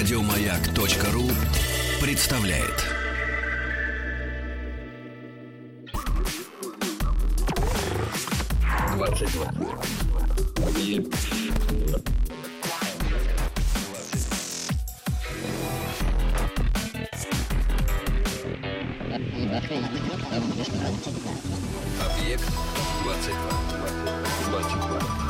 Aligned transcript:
Радиомаяк.ру 0.00 1.28
представляет. 2.00 2.86
Объект 22.00 22.48
22. 23.04 23.36
22. 24.48 25.20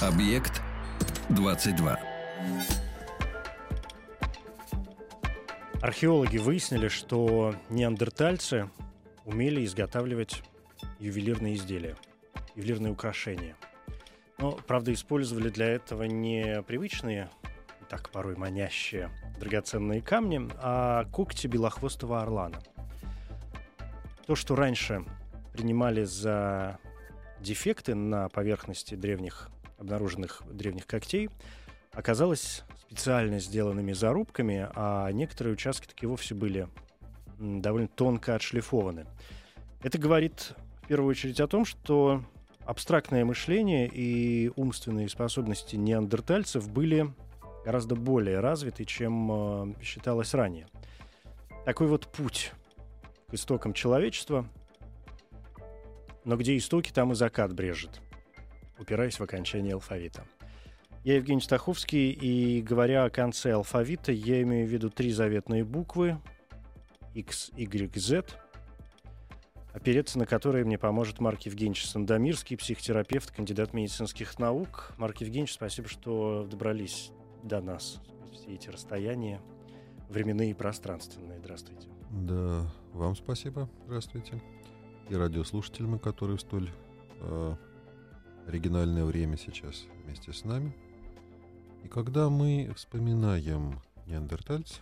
Объект 0.00 0.51
22. 1.34 1.98
Археологи 5.80 6.38
выяснили, 6.38 6.88
что 6.88 7.54
неандертальцы 7.70 8.70
умели 9.24 9.64
изготавливать 9.64 10.42
ювелирные 10.98 11.54
изделия, 11.54 11.96
ювелирные 12.54 12.92
украшения. 12.92 13.56
Но, 14.38 14.52
правда, 14.52 14.92
использовали 14.92 15.48
для 15.48 15.68
этого 15.68 16.04
не 16.04 16.62
привычные, 16.62 17.30
так 17.88 18.10
порой 18.10 18.36
манящие 18.36 19.10
драгоценные 19.38 20.02
камни, 20.02 20.48
а 20.58 21.04
когти 21.06 21.46
белохвостого 21.46 22.20
орлана. 22.20 22.62
То, 24.26 24.36
что 24.36 24.54
раньше 24.54 25.04
принимали 25.52 26.04
за 26.04 26.78
дефекты 27.40 27.94
на 27.94 28.28
поверхности 28.28 28.94
древних, 28.94 29.50
обнаруженных 29.82 30.42
древних 30.50 30.86
когтей, 30.86 31.28
оказалось 31.92 32.62
специально 32.80 33.38
сделанными 33.38 33.92
зарубками, 33.92 34.68
а 34.74 35.10
некоторые 35.12 35.54
участки 35.54 35.86
таки 35.86 36.06
вовсе 36.06 36.34
были 36.34 36.68
довольно 37.38 37.88
тонко 37.88 38.34
отшлифованы. 38.34 39.06
Это 39.82 39.98
говорит 39.98 40.54
в 40.82 40.88
первую 40.88 41.10
очередь 41.10 41.40
о 41.40 41.48
том, 41.48 41.64
что 41.64 42.22
абстрактное 42.64 43.24
мышление 43.24 43.88
и 43.88 44.50
умственные 44.56 45.08
способности 45.08 45.76
неандертальцев 45.76 46.68
были 46.70 47.12
гораздо 47.64 47.96
более 47.96 48.40
развиты, 48.40 48.84
чем 48.84 49.30
э, 49.32 49.74
считалось 49.82 50.34
ранее. 50.34 50.66
Такой 51.64 51.86
вот 51.86 52.06
путь 52.06 52.52
к 53.28 53.34
истокам 53.34 53.72
человечества, 53.72 54.46
но 56.24 56.36
где 56.36 56.56
истоки, 56.56 56.92
там 56.92 57.12
и 57.12 57.14
закат 57.14 57.52
брежет, 57.52 58.00
упираясь 58.78 59.18
в 59.18 59.22
окончание 59.22 59.74
алфавита. 59.74 60.24
Я 61.04 61.16
Евгений 61.16 61.40
Стаховский, 61.40 62.10
и 62.10 62.62
говоря 62.62 63.04
о 63.04 63.10
конце 63.10 63.52
алфавита, 63.52 64.12
я 64.12 64.40
имею 64.42 64.68
в 64.68 64.70
виду 64.70 64.88
три 64.88 65.10
заветные 65.10 65.64
буквы 65.64 66.18
X, 67.14 67.50
Y, 67.56 67.90
Z, 67.96 68.24
опереться 69.72 70.18
на 70.18 70.26
которые 70.26 70.64
мне 70.64 70.78
поможет 70.78 71.18
Марк 71.20 71.42
Евгеньевич 71.42 71.86
Сандомирский, 71.86 72.56
психотерапевт, 72.56 73.30
кандидат 73.32 73.74
медицинских 73.74 74.38
наук. 74.38 74.92
Марк 74.96 75.18
Евгеньевич, 75.18 75.54
спасибо, 75.54 75.88
что 75.88 76.46
добрались 76.48 77.10
до 77.42 77.60
нас 77.60 78.00
все 78.32 78.54
эти 78.54 78.68
расстояния, 78.68 79.40
временные 80.08 80.50
и 80.50 80.54
пространственные. 80.54 81.38
Здравствуйте. 81.40 81.88
Да, 82.10 82.70
вам 82.92 83.16
спасибо. 83.16 83.68
Здравствуйте. 83.86 84.40
И 85.08 85.14
радиослушателям, 85.14 85.98
которые 85.98 86.38
столь 86.38 86.70
э, 87.20 87.56
оригинальное 88.46 89.04
время 89.04 89.36
сейчас 89.36 89.84
вместе 90.04 90.32
с 90.32 90.44
нами. 90.44 90.74
И 91.84 91.88
когда 91.88 92.28
мы 92.28 92.72
вспоминаем 92.76 93.80
неандертальцев, 94.06 94.80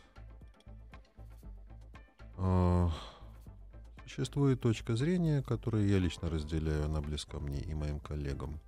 э, 2.37 2.88
существует 4.04 4.60
точка 4.60 4.97
зрения, 4.97 5.43
которую 5.43 5.88
я 5.88 5.99
лично 5.99 6.28
разделяю, 6.28 6.84
она 6.84 7.00
близка 7.00 7.38
мне 7.38 7.60
и 7.60 7.75
моим 7.75 8.00
коллегам. 8.00 8.59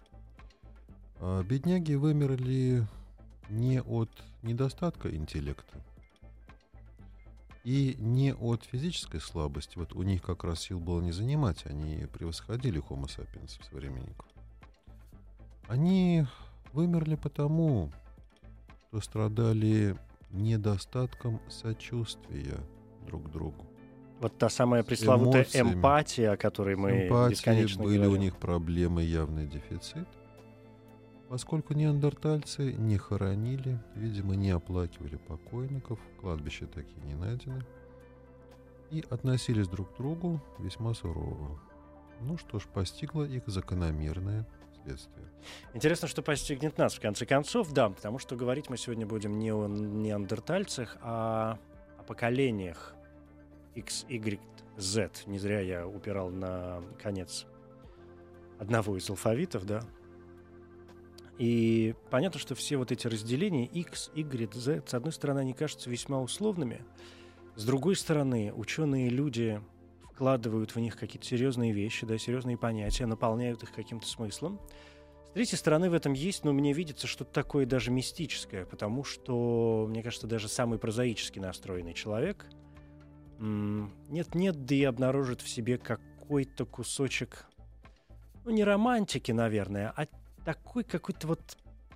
Э, 1.21 1.43
бедняги 1.43 1.95
вымерли 1.95 2.87
не 3.51 3.81
от 3.83 4.11
недостатка 4.43 5.15
интеллекта, 5.15 5.79
и 7.65 7.97
не 7.99 8.35
от 8.35 8.65
физической 8.65 9.21
слабости. 9.21 9.79
Вот 9.79 9.93
у 9.95 10.03
них 10.03 10.23
как 10.23 10.45
раз 10.45 10.61
сил 10.63 10.81
было 10.81 11.01
не 11.01 11.13
занимать. 11.13 11.65
Они 11.67 12.07
превосходили 12.13 12.83
Homo 12.83 13.05
sapiens 13.05 13.63
современников. 13.71 14.27
Они 15.73 16.27
вымерли 16.75 17.15
потому, 17.15 17.91
что 18.77 19.01
страдали 19.01 19.97
недостатком 20.31 21.41
сочувствия 21.49 22.59
друг 23.07 23.31
другу. 23.31 23.65
Вот 24.21 24.37
та 24.37 24.51
самая 24.51 24.83
пресловутая 24.83 25.45
эмоциями. 25.45 25.73
эмпатия, 25.73 26.33
о 26.33 26.37
которой 26.37 26.77
мы 26.77 27.07
Эмпатии 27.07 27.31
бесконечно 27.31 27.85
были 27.85 27.97
говорим. 27.97 28.13
у 28.13 28.17
них 28.17 28.37
проблемы, 28.37 29.03
явный 29.03 29.47
дефицит. 29.47 30.07
Поскольку 31.31 31.73
неандертальцы 31.73 32.75
не 32.75 32.99
хоронили, 32.99 33.83
видимо, 33.95 34.37
не 34.37 34.51
оплакивали 34.51 35.17
покойников, 35.17 35.99
кладбища 36.21 36.67
такие 36.67 37.01
не 37.03 37.15
найдены, 37.15 37.65
и 38.91 39.03
относились 39.09 39.69
друг 39.69 39.95
к 39.95 39.97
другу 39.97 40.39
весьма 40.59 40.93
сурово. 40.93 41.59
Ну 42.21 42.37
что 42.37 42.59
ж, 42.59 42.65
постигло 42.67 43.25
их 43.25 43.45
закономерное 43.47 44.47
следствие. 44.85 45.27
Интересно, 45.75 46.09
что 46.09 46.23
постигнет 46.23 46.79
нас 46.79 46.95
в 46.95 47.01
конце 47.01 47.27
концов, 47.27 47.73
да, 47.73 47.89
потому 47.91 48.19
что 48.19 48.37
говорить 48.37 48.71
мы 48.71 48.77
сегодня 48.77 49.07
будем 49.07 49.39
не 49.39 49.53
о 49.53 49.67
неандертальцах, 49.67 50.97
а 51.01 51.59
о 51.99 52.03
поколениях 52.03 52.95
X, 53.75 54.07
Y, 54.09 54.41
Z. 54.77 55.11
Не 55.27 55.39
зря 55.39 55.61
я 55.61 55.87
упирал 55.87 56.31
на 56.31 56.83
конец 57.03 57.47
одного 58.59 58.97
из 58.97 59.09
алфавитов, 59.11 59.65
да. 59.65 59.83
И 61.39 61.95
понятно, 62.11 62.39
что 62.39 62.55
все 62.55 62.77
вот 62.77 62.93
эти 62.93 63.07
разделения 63.07 63.67
X, 63.67 64.11
Y, 64.15 64.53
Z, 64.55 64.83
с 64.87 64.95
одной 64.95 65.13
стороны, 65.13 65.41
они 65.41 65.55
кажутся 65.55 65.91
весьма 65.91 66.21
условными, 66.21 66.85
с 67.57 67.65
другой 67.65 67.97
стороны, 67.97 68.53
ученые 68.55 69.09
люди 69.09 69.61
вкладывают 70.13 70.75
в 70.75 70.81
них 70.81 70.97
какие-то 70.97 71.27
серьезные 71.27 71.73
вещи, 71.73 72.07
да, 72.07 72.19
серьезные 72.19 72.57
понятия, 72.57 73.07
наполняют 73.07 73.63
их 73.63 73.73
каким-то 73.73 74.07
смыслом. 74.07 74.61
С 75.31 75.35
третьей 75.35 75.57
стороны, 75.57 75.89
в 75.89 75.95
этом 75.95 76.13
есть, 76.13 76.45
но 76.45 76.53
мне 76.53 76.73
видится 76.73 77.07
что-то 77.07 77.33
такое 77.33 77.65
даже 77.65 77.91
мистическое, 77.91 78.67
потому 78.67 79.03
что, 79.03 79.87
мне 79.89 80.03
кажется, 80.03 80.27
даже 80.27 80.49
самый 80.49 80.79
прозаически 80.79 81.39
настроенный 81.39 81.95
человек 81.95 82.47
нет-нет, 83.43 84.65
да 84.65 84.75
и 84.75 84.85
обнаружит 84.85 85.41
в 85.41 85.49
себе 85.49 85.77
какой-то 85.77 86.65
кусочек, 86.65 87.47
ну, 88.45 88.53
не 88.53 88.63
романтики, 88.63 89.33
наверное, 89.33 89.93
а 89.97 90.07
такой 90.45 90.85
какой-то 90.85 91.27
вот 91.27 91.41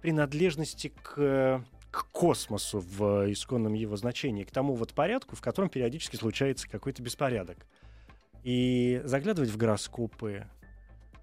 принадлежности 0.03 0.93
к, 1.03 1.65
к 1.91 2.07
космосу 2.11 2.81
в 2.81 3.31
исконном 3.31 3.75
его 3.75 3.97
значении, 3.97 4.45
к 4.45 4.51
тому 4.51 4.75
вот 4.75 4.93
порядку, 4.93 5.37
в 5.37 5.41
котором 5.41 5.69
периодически 5.69 6.17
случается 6.17 6.69
какой-то 6.69 7.03
беспорядок. 7.03 7.67
И 8.47 9.03
заглядывать 9.03 9.51
в 9.51 9.57
гороскопы, 9.57 10.47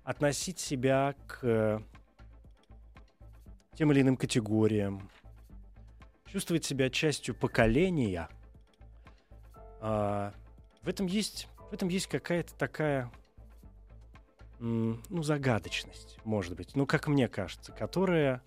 относить 0.04 0.60
себя 0.60 1.16
к 1.26 1.82
тем 3.76 3.94
или 3.94 4.02
иным 4.02 4.18
категориям, 4.18 5.10
чувствовать 6.26 6.66
себя 6.66 6.90
частью 6.90 7.34
поколения, 7.34 8.28
а, 9.80 10.34
в 10.82 10.90
этом 10.90 11.06
есть, 11.06 11.48
в 11.72 11.74
этом 11.74 11.88
есть 11.88 12.08
какая-то 12.08 12.54
такая 12.56 13.10
ну, 14.60 15.24
загадочность, 15.24 16.18
может 16.26 16.58
быть, 16.58 16.76
ну, 16.76 16.86
как 16.86 17.08
мне 17.08 17.30
кажется, 17.30 17.72
которая 17.72 18.44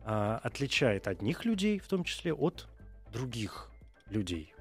а, 0.00 0.40
отличает 0.42 1.06
одних 1.06 1.44
людей, 1.44 1.78
в 1.78 1.86
том 1.86 2.02
числе, 2.02 2.34
от 2.34 2.66
других 3.12 3.70
людей. 4.10 4.55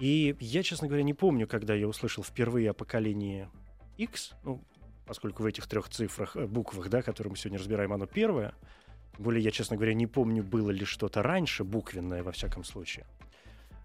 И 0.00 0.34
я, 0.40 0.62
честно 0.62 0.88
говоря, 0.88 1.02
не 1.02 1.14
помню, 1.14 1.46
когда 1.46 1.74
я 1.74 1.86
услышал 1.86 2.24
впервые 2.24 2.70
о 2.70 2.74
поколении 2.74 3.48
X, 3.98 4.32
ну, 4.44 4.64
поскольку 5.06 5.42
в 5.42 5.46
этих 5.46 5.66
трех 5.66 5.90
цифрах, 5.90 6.36
э, 6.36 6.46
буквах, 6.46 6.88
да, 6.88 7.02
которые 7.02 7.32
мы 7.32 7.36
сегодня 7.36 7.58
разбираем, 7.58 7.92
оно 7.92 8.06
первое. 8.06 8.54
Более, 9.18 9.44
я, 9.44 9.50
честно 9.50 9.76
говоря, 9.76 9.92
не 9.92 10.06
помню, 10.06 10.42
было 10.42 10.70
ли 10.70 10.86
что-то 10.86 11.22
раньше, 11.22 11.64
буквенное, 11.64 12.22
во 12.22 12.32
всяком 12.32 12.64
случае. 12.64 13.06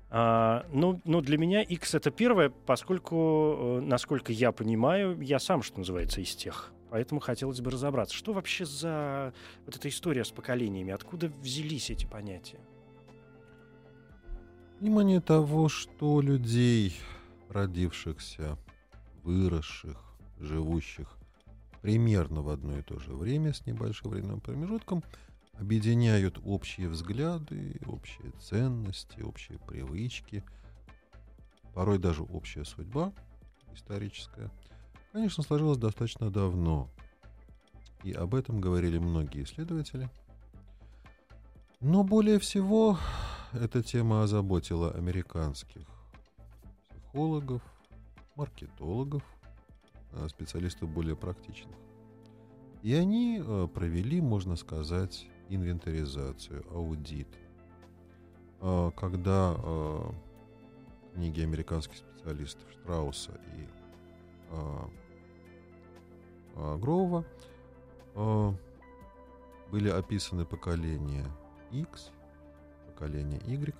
А, 0.09 0.65
ну, 0.71 1.01
ну, 1.03 1.19
для 1.19 1.38
меня 1.38 1.62
X 1.62 1.95
это 1.95 2.12
первое, 2.12 2.50
поскольку, 2.50 3.56
э, 3.57 3.81
насколько 3.81 4.31
я 4.31 4.53
понимаю, 4.53 5.19
я 5.19 5.39
сам, 5.39 5.63
что 5.63 5.79
называется, 5.79 6.21
из 6.21 6.33
тех. 6.33 6.71
Поэтому 6.91 7.19
хотелось 7.19 7.59
бы 7.59 7.71
разобраться, 7.71 8.15
что 8.15 8.31
вообще 8.31 8.63
за 8.63 9.33
вот 9.65 9.75
эта 9.75 9.89
история 9.89 10.23
с 10.23 10.31
поколениями, 10.31 10.94
откуда 10.94 11.27
взялись 11.27 11.89
эти 11.89 12.06
понятия? 12.06 12.59
Понимание 14.80 15.22
того, 15.22 15.69
что 15.69 16.19
людей, 16.22 16.95
родившихся, 17.50 18.57
выросших, 19.24 19.98
живущих 20.38 21.18
примерно 21.81 22.42
в 22.42 22.50
одно 22.50 22.77
и 22.77 22.81
то 22.81 23.00
же 23.00 23.13
время, 23.13 23.54
с 23.54 23.66
небольшим 23.66 24.12
временным 24.12 24.42
промежутком, 24.42 25.04
объединяют 25.54 26.39
общие 26.44 26.89
взгляды, 26.89 27.80
общие 27.86 28.31
ценности, 28.42 29.22
общие 29.22 29.60
привычки, 29.60 30.44
порой 31.74 31.98
даже 31.98 32.24
общая 32.24 32.66
судьба 32.66 33.13
историческая, 33.74 34.50
конечно, 35.12 35.44
сложилась 35.44 35.77
достаточно 35.77 36.30
давно. 36.30 36.89
И 38.04 38.12
об 38.12 38.36
этом 38.36 38.62
говорили 38.62 38.98
многие 38.98 39.44
исследователи. 39.44 40.10
Но 41.81 42.04
более 42.04 42.39
всего 42.39 42.98
эта 43.54 43.83
тема 43.83 44.24
озаботила 44.24 44.92
американских 44.92 45.86
психологов, 46.83 47.62
маркетологов, 48.36 49.24
э, 50.12 50.27
специалистов 50.30 50.89
более 50.89 51.16
практичных. 51.16 51.75
И 52.81 52.94
они 52.94 53.42
э, 53.44 53.68
провели, 53.74 54.22
можно 54.22 54.56
сказать, 54.56 55.27
инвентаризацию, 55.50 56.66
аудит. 56.74 57.27
Э, 58.62 58.92
когда 58.95 59.56
книги 61.13 61.42
американских 61.42 61.98
специалистов 61.98 62.69
Штрауса 62.72 63.39
и 63.56 63.68
Гроува 66.56 67.25
были 69.72 69.89
описаны 69.89 70.45
поколения 70.45 71.25
X, 71.71 72.12
поколение 72.88 73.41
Y, 73.45 73.75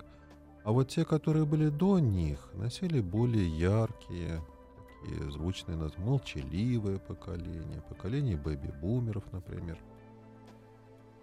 а 0.64 0.72
вот 0.72 0.88
те, 0.88 1.04
которые 1.04 1.44
были 1.44 1.68
до 1.68 1.98
них, 1.98 2.50
носили 2.54 3.00
более 3.00 3.46
яркие, 3.46 4.42
такие 5.00 5.30
звучные, 5.30 5.78
молчаливое 5.98 6.98
поколение, 6.98 7.82
поколение 7.88 8.36
бэби-бумеров, 8.36 9.24
например. 9.32 9.78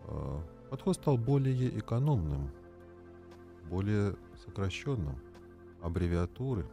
А, 0.06 0.42
подход 0.70 0.96
стал 0.96 1.18
более 1.18 1.78
экономным, 1.78 2.52
более 3.70 4.16
сокращенным, 4.46 5.20
аббревиатуры 5.82 6.66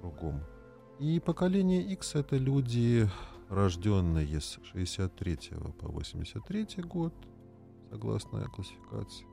кругом. 0.00 0.42
И 0.98 1.18
поколение 1.20 1.82
X 1.82 2.14
это 2.16 2.36
люди, 2.36 3.08
рожденные 3.48 4.40
с 4.40 4.58
63 4.72 5.38
по 5.80 5.88
83 5.88 6.82
год, 6.84 7.14
согласно 7.92 8.44
классификации. 8.48 9.26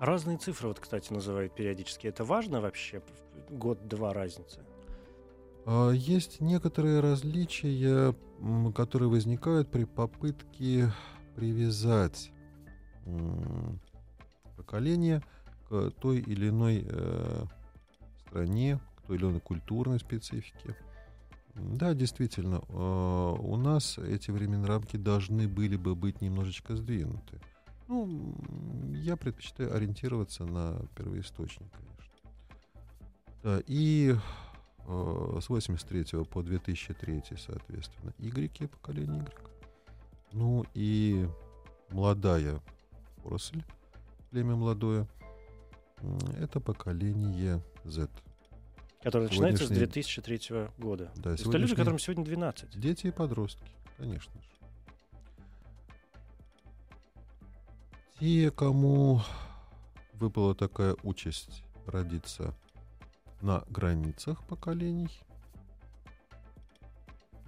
Разные 0.00 0.38
цифры, 0.38 0.68
вот, 0.68 0.80
кстати, 0.80 1.12
называют 1.12 1.54
периодически. 1.54 2.06
Это 2.06 2.24
важно 2.24 2.60
вообще? 2.60 3.02
Год-два 3.50 4.12
разницы? 4.12 4.60
А, 5.66 5.90
есть 5.90 6.40
некоторые 6.40 7.00
различия, 7.00 8.14
которые 8.74 9.08
возникают 9.08 9.70
при 9.70 9.84
попытке 9.84 10.92
привязать 11.36 12.32
поколение 14.56 15.22
к 15.68 15.90
той 16.00 16.18
или 16.20 16.48
иной 16.48 16.86
э, 16.88 17.44
стране, 18.26 18.80
к 18.96 19.06
той 19.06 19.16
или 19.16 19.24
иной 19.24 19.40
культурной 19.40 19.98
специфике. 19.98 20.76
Да, 21.54 21.94
действительно, 21.94 22.62
э, 22.68 23.36
у 23.38 23.56
нас 23.56 23.98
эти 23.98 24.30
временные 24.30 24.66
рамки 24.66 24.96
должны 24.96 25.48
были 25.48 25.76
бы 25.76 25.94
быть 25.94 26.20
немножечко 26.20 26.76
сдвинуты. 26.76 27.40
Ну, 27.92 28.34
я 28.94 29.18
предпочитаю 29.18 29.76
ориентироваться 29.76 30.46
на 30.46 30.78
первоисточник, 30.96 31.70
конечно. 31.70 32.30
Да, 33.42 33.62
и 33.66 34.14
э, 34.86 35.38
с 35.42 35.48
83 35.50 36.24
по 36.24 36.42
2003, 36.42 37.22
соответственно, 37.36 38.14
Y, 38.18 38.66
поколение 38.68 39.20
Y. 39.20 39.32
Ну 40.32 40.64
и 40.72 41.28
молодая 41.90 42.62
поросль, 43.22 43.62
племя 44.30 44.56
молодое, 44.56 45.06
это 46.38 46.60
поколение 46.60 47.62
Z. 47.84 48.08
Которое 49.02 49.28
начинается 49.28 49.66
с 49.66 49.68
2003 49.68 50.40
года. 50.78 51.12
Да, 51.16 51.34
это 51.34 51.58
люди, 51.58 51.76
которым 51.76 51.98
сегодня 51.98 52.24
12. 52.24 52.80
Дети 52.80 53.08
и 53.08 53.10
подростки, 53.10 53.70
конечно 53.98 54.32
же. 54.40 54.61
Те, 58.22 58.52
кому 58.52 59.20
выпала 60.12 60.54
такая 60.54 60.94
участь 61.02 61.64
родиться 61.86 62.54
на 63.40 63.64
границах 63.68 64.46
поколений, 64.46 65.10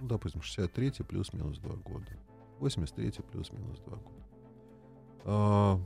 ну, 0.01 0.07
допустим, 0.09 0.41
63 0.41 1.05
плюс-минус 1.07 1.59
2 1.59 1.75
года, 1.77 2.07
83 2.59 3.23
плюс-минус 3.31 3.79
2 3.85 3.95
года. 3.95 4.25
А, 5.23 5.79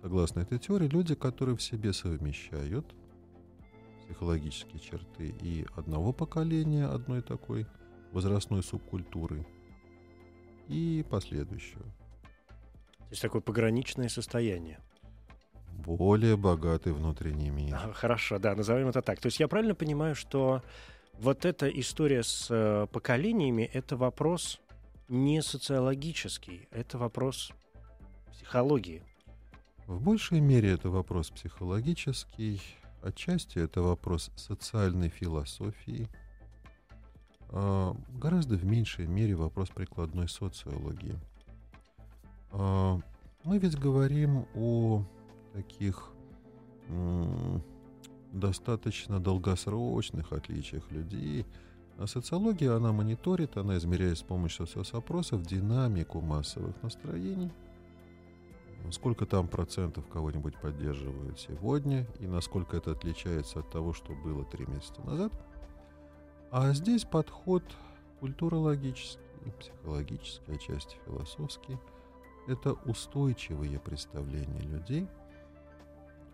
согласно 0.00 0.38
этой 0.38 0.60
теории, 0.60 0.86
люди, 0.86 1.16
которые 1.16 1.56
в 1.56 1.62
себе 1.62 1.92
совмещают 1.92 2.86
психологические 4.04 4.78
черты 4.78 5.34
и 5.40 5.66
одного 5.74 6.12
поколения, 6.12 6.86
одной 6.86 7.22
такой 7.22 7.66
возрастной 8.12 8.62
субкультуры, 8.62 9.44
и 10.68 11.04
последующего. 11.10 11.82
То 13.08 13.12
есть 13.12 13.22
такое 13.22 13.40
пограничное 13.40 14.08
состояние. 14.08 14.80
Более 15.70 16.36
богатый 16.36 16.92
внутренний 16.92 17.50
мир. 17.50 17.76
Хорошо, 17.94 18.38
да, 18.38 18.54
назовем 18.54 18.88
это 18.88 19.02
так. 19.02 19.20
То 19.20 19.26
есть 19.26 19.38
я 19.38 19.46
правильно 19.46 19.74
понимаю, 19.74 20.16
что 20.16 20.62
вот 21.14 21.44
эта 21.44 21.68
история 21.68 22.22
с 22.22 22.48
э, 22.50 22.86
поколениями— 22.92 23.62
это 23.72 23.96
вопрос 23.96 24.60
не 25.08 25.42
социологический, 25.42 26.68
это 26.72 26.98
вопрос 26.98 27.52
психологии. 28.32 29.02
В 29.86 30.02
большей 30.02 30.40
мере 30.40 30.72
это 30.72 30.90
вопрос 30.90 31.30
психологический, 31.30 32.60
отчасти 33.02 33.60
это 33.60 33.82
вопрос 33.82 34.32
социальной 34.34 35.08
философии, 35.08 36.08
а 37.50 37.96
гораздо 38.08 38.56
в 38.56 38.64
меньшей 38.64 39.06
мере 39.06 39.36
вопрос 39.36 39.68
прикладной 39.68 40.28
социологии. 40.28 41.14
Мы 43.46 43.58
ведь 43.58 43.78
говорим 43.78 44.44
о 44.56 45.04
таких 45.52 46.10
достаточно 48.32 49.20
долгосрочных 49.20 50.32
отличиях 50.32 50.90
людей. 50.90 51.46
А 51.96 52.08
социология, 52.08 52.74
она 52.74 52.90
мониторит, 52.90 53.56
она 53.56 53.78
измеряет 53.78 54.18
с 54.18 54.22
помощью 54.22 54.66
соцопросов 54.66 55.42
динамику 55.42 56.20
массовых 56.20 56.82
настроений, 56.82 57.52
сколько 58.90 59.26
там 59.26 59.46
процентов 59.46 60.08
кого-нибудь 60.08 60.60
поддерживают 60.60 61.38
сегодня 61.38 62.04
и 62.18 62.26
насколько 62.26 62.76
это 62.76 62.90
отличается 62.90 63.60
от 63.60 63.70
того, 63.70 63.92
что 63.92 64.12
было 64.12 64.44
три 64.44 64.66
месяца 64.66 65.00
назад. 65.02 65.32
А 66.50 66.72
здесь 66.72 67.04
подход 67.04 67.62
культурологический, 68.18 69.20
психологический, 69.60 70.52
отчасти 70.52 70.96
философский– 71.06 71.78
это 72.46 72.72
устойчивые 72.72 73.78
представления 73.78 74.60
людей. 74.60 75.08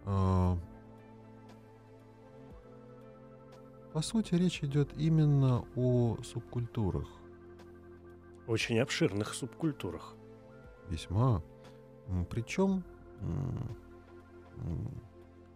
А, 0.04 0.58
по 3.92 4.02
сути, 4.02 4.34
речь 4.34 4.62
идет 4.62 4.90
именно 4.96 5.64
о 5.76 6.16
субкультурах. 6.22 7.08
Очень 8.46 8.80
обширных 8.80 9.34
субкультурах. 9.34 10.14
Весьма. 10.88 11.42
Причем, 12.28 12.84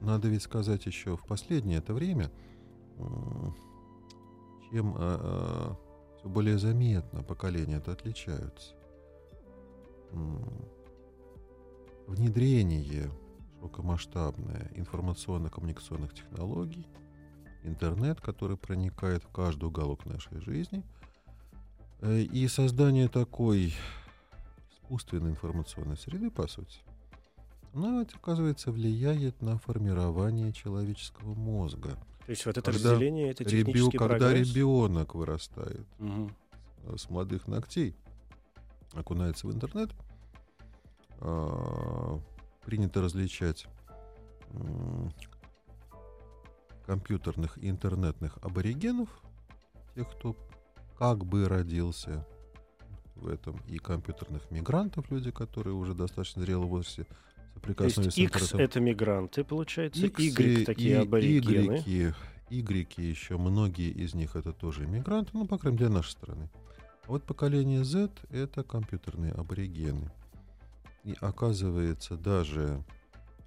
надо 0.01 0.29
ведь 0.29 0.43
сказать 0.43 0.87
еще 0.87 1.17
в 1.17 1.27
последнее 1.27 1.79
это 1.79 1.93
время, 1.93 2.31
чем 4.71 4.95
а, 4.97 4.97
а, 4.99 5.77
все 6.19 6.29
более 6.29 6.59
заметно 6.59 7.23
поколения 7.23 7.77
это 7.77 7.93
отличаются 7.93 8.76
внедрение 12.07 13.11
широкомасштабное 13.67 14.71
информационно-коммуникационных 14.75 16.15
технологий, 16.15 16.87
интернет, 17.65 18.21
который 18.21 18.57
проникает 18.57 19.25
в 19.25 19.29
каждый 19.29 19.65
уголок 19.65 20.07
нашей 20.07 20.41
жизни, 20.41 20.85
э, 22.01 22.21
и 22.21 22.47
создание 22.49 23.09
такой 23.09 23.75
искусственной 24.73 25.31
информационной 25.31 25.97
среды, 25.97 26.31
по 26.31 26.47
сути, 26.47 26.79
оно, 27.75 28.01
оказывается, 28.01 28.71
влияет 28.71 29.43
на 29.43 29.59
формирование 29.59 30.53
человеческого 30.53 31.35
мозга. 31.35 31.99
То 32.25 32.31
есть 32.31 32.47
вот 32.47 32.57
это 32.57 32.71
когда 32.71 32.93
разделение, 32.93 33.31
это 33.31 33.45
технический 33.45 33.99
ребю, 33.99 33.99
Когда 33.99 34.33
ребенок 34.33 35.15
вырастает 35.15 35.87
угу. 35.99 36.31
с 36.97 37.11
молодых 37.11 37.47
ногтей, 37.49 37.95
окунается 38.93 39.47
в 39.47 39.53
интернет, 39.53 39.91
принято 41.19 43.01
различать 43.01 43.67
э, 44.51 45.09
компьютерных 46.85 47.59
и 47.59 47.71
интернетных 47.71 48.39
аборигенов, 48.43 49.09
тех, 49.95 50.11
кто 50.11 50.37
как 50.99 51.25
бы 51.25 51.49
родился 51.49 52.27
в 53.15 53.29
этом 53.29 53.61
и 53.67 53.79
компьютерных 53.79 54.51
мигрантов, 54.51 55.11
люди, 55.11 55.31
которые 55.31 55.75
уже 55.75 55.95
достаточно 55.95 56.43
зрело 56.43 56.65
в 56.65 56.69
возрасте 56.69 57.07
То 57.77 57.85
есть 57.85 58.19
X— 58.19 58.53
это 58.55 58.81
мигранты, 58.81 59.45
получается, 59.45 60.07
X 60.07 60.19
Y— 60.19 60.65
такие 60.67 60.91
и 60.91 60.95
аборигены. 60.95 61.83
Y, 61.87 62.15
Y 62.51 62.99
еще, 62.99 63.39
многие 63.39 63.91
из 63.91 64.15
них 64.15 64.37
это 64.37 64.53
тоже 64.53 64.85
иммигранты, 64.85 65.31
ну, 65.35 65.47
по 65.47 65.59
крайней 65.59 65.79
мере, 65.79 65.89
для 65.89 65.97
нашей 65.99 66.11
страны. 66.11 66.51
А 67.05 67.09
вот 67.09 67.25
поколение 67.25 67.85
Z— 67.85 68.11
это 68.31 68.63
компьютерные 68.63 69.33
аборигены. 69.33 70.11
И 71.07 71.17
оказывается, 71.21 72.17
даже 72.17 72.83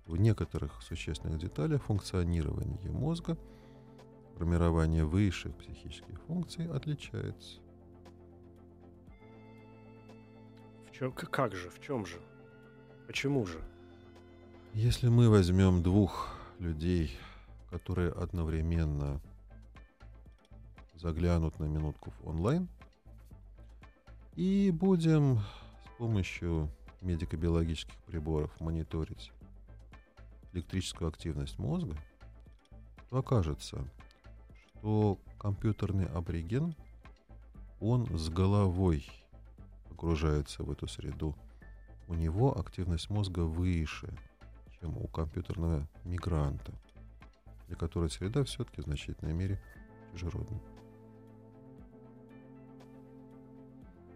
в 0.05 0.15
некоторых 0.15 0.81
существенных 0.81 1.39
деталях 1.39 1.83
функционирование 1.83 2.89
мозга, 2.89 3.37
формирование 4.37 5.03
высших 5.03 5.53
психических 5.57 6.21
функций 6.21 6.69
отличается. 6.71 7.59
В 10.87 10.91
чем, 10.93 11.11
как 11.11 11.53
же, 11.53 11.69
в 11.69 11.81
чем 11.81 12.05
же? 12.05 12.21
Почему 13.07 13.45
же? 13.45 13.59
Если 14.73 15.09
мы 15.09 15.29
возьмем 15.29 15.83
двух 15.83 16.29
людей, 16.59 17.19
которые 17.71 18.13
одновременно 18.13 19.19
заглянут 20.95 21.59
на 21.59 21.65
минутку 21.65 22.11
в 22.11 22.29
онлайн 22.29 22.69
и 24.37 24.71
будем 24.71 25.39
с 25.39 25.97
помощью 25.97 26.69
медико-биологических 27.01 27.95
приборов 28.05 28.51
мониторить 28.59 29.31
электрическую 30.53 31.09
активность 31.09 31.59
мозга, 31.59 31.95
то 33.09 33.19
окажется, 33.19 33.87
что 34.67 35.19
компьютерный 35.39 36.07
абориген, 36.07 36.75
он 37.79 38.05
с 38.17 38.29
головой 38.29 39.05
погружается 39.87 40.63
в 40.63 40.71
эту 40.71 40.87
среду. 40.87 41.35
У 42.07 42.13
него 42.13 42.57
активность 42.57 43.09
мозга 43.09 43.41
выше, 43.41 44.11
чем 44.79 44.97
у 44.97 45.07
компьютерного 45.07 45.87
мигранта, 46.03 46.73
для 47.67 47.75
которой 47.75 48.09
среда 48.09 48.43
все-таки 48.43 48.81
в 48.81 48.85
значительной 48.85 49.33
мере 49.33 49.61
чужеродна. 50.11 50.59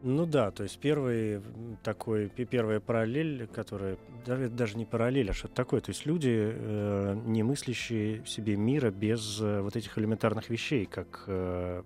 Ну 0.06 0.26
да, 0.26 0.52
то 0.52 0.64
есть 0.64 0.80
первый 0.80 1.42
такой, 1.82 2.28
первая 2.28 2.82
параллель, 2.82 3.48
которая 3.48 3.98
даже, 4.26 4.50
даже 4.50 4.78
не 4.78 4.84
параллель, 4.84 5.30
а 5.30 5.34
что-то 5.34 5.54
такое. 5.56 5.80
То 5.80 5.92
есть 5.92 6.06
люди, 6.06 6.52
э, 6.54 7.22
не 7.26 7.42
мыслящие 7.42 8.26
себе 8.26 8.58
мира 8.58 8.92
без 8.92 9.40
э, 9.40 9.62
вот 9.62 9.78
этих 9.78 9.98
элементарных 9.98 10.50
вещей, 10.50 10.86
как, 10.88 11.24
э, 11.28 11.84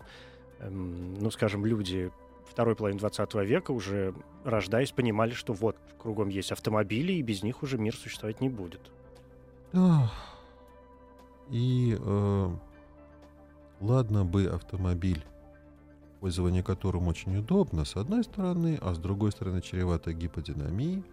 э, 0.58 0.68
ну 0.68 1.30
скажем, 1.30 1.64
люди 1.64 2.12
второй 2.50 2.76
половины 2.76 3.00
20 3.00 3.36
века 3.36 3.70
уже, 3.70 4.16
рождаясь, 4.44 4.92
понимали, 4.92 5.34
что 5.34 5.54
вот 5.54 5.78
кругом 6.00 6.30
есть 6.30 6.52
автомобили, 6.52 7.14
и 7.14 7.22
без 7.22 7.44
них 7.44 7.62
уже 7.62 7.78
мир 7.78 7.96
существовать 7.96 8.42
не 8.42 8.50
будет. 8.50 8.82
И 11.52 11.96
э, 12.00 12.50
ладно 13.80 14.26
бы 14.26 14.48
автомобиль 14.48 15.24
пользование 16.28 16.62
которым 16.62 17.08
очень 17.08 17.38
удобно, 17.38 17.86
с 17.86 17.96
одной 17.96 18.22
стороны, 18.22 18.78
а 18.82 18.94
с 18.94 18.98
другой 18.98 19.32
стороны 19.32 19.62
чревато 19.62 20.12
гиподинамией. 20.12 21.06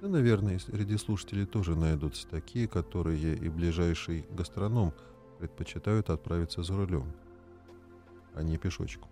Да, 0.00 0.06
наверное, 0.06 0.60
среди 0.60 0.96
слушателей 0.98 1.46
тоже 1.46 1.74
найдутся 1.74 2.28
такие, 2.28 2.68
которые 2.68 3.34
и 3.34 3.48
ближайший 3.48 4.24
гастроном 4.30 4.92
предпочитают 5.40 6.10
отправиться 6.10 6.62
за 6.62 6.76
рулем, 6.76 7.10
а 8.36 8.44
не 8.44 8.56
пешочком. 8.56 9.08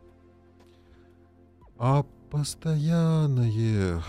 А 1.78 2.06
постоянное 2.30 4.04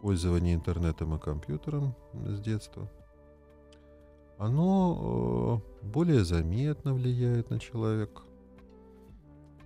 пользование 0.00 0.54
интернетом 0.54 1.16
и 1.16 1.18
компьютером 1.18 1.96
с 2.12 2.38
детства, 2.38 2.88
оно 4.38 5.60
э, 5.82 5.86
более 5.86 6.24
заметно 6.24 6.94
влияет 6.94 7.50
на 7.50 7.58
человека– 7.58 8.22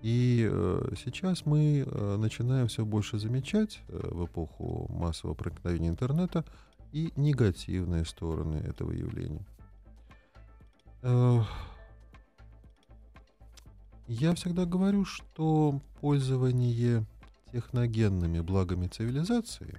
и 0.03 0.49
э, 0.51 0.95
сейчас 1.03 1.47
мы 1.47 1.85
э, 1.87 2.17
начинаем 2.17 2.69
все 2.69 2.85
больше 2.85 3.19
замечать 3.19 3.81
э, 3.89 4.09
в 4.13 4.27
эпоху 4.27 4.87
массового 4.91 5.35
проникновения 5.35 5.89
интернета 5.89 6.45
и 6.93 7.13
негативные 7.17 8.05
стороны 8.05 8.57
этого 8.57 8.93
явления. 8.93 9.45
Э, 11.03 11.41
я 14.07 14.35
всегда 14.35 14.67
говорю, 14.67 15.05
что 15.05 15.81
пользование 16.01 17.05
техногенными 17.53 18.41
благами 18.41 18.87
цивилизации, 18.87 19.79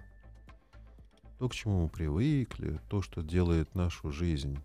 то, 1.38 1.48
к 1.48 1.54
чему 1.54 1.84
мы 1.84 1.90
привыкли, 1.90 2.80
то, 2.90 3.02
что 3.02 3.22
делает 3.22 3.76
нашу 3.76 4.12
жизнь 4.12 4.58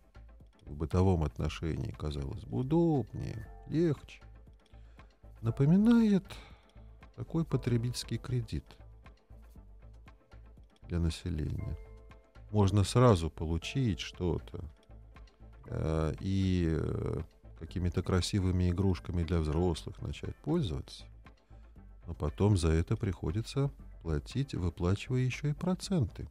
в 0.64 0.75
бытовом 0.75 1.23
отношении, 1.23 1.90
казалось 1.92 2.44
бы, 2.44 2.61
удобнее, 2.61 3.47
легче, 3.68 4.23
напоминает 5.43 6.25
такой 7.17 7.45
потребительский 7.45 8.17
кредит 8.17 8.65
для 10.89 10.99
населения. 10.99 11.77
Можно 12.51 12.85
сразу 12.85 13.31
получить 13.31 14.01
что-то 14.01 14.65
э, 15.67 16.15
и 16.21 16.67
э, 16.71 17.21
какими-то 17.59 18.03
красивыми 18.03 18.71
игрушками 18.71 19.23
для 19.23 19.41
взрослых 19.41 20.01
начать 20.01 20.37
пользоваться, 20.37 21.05
но 22.07 22.15
потом 22.15 22.57
за 22.57 22.69
это 22.69 22.97
приходится 22.97 23.71
платить, 24.03 24.55
выплачивая 24.55 25.21
еще 25.21 25.51
и 25.51 25.55
проценты. 25.55 26.29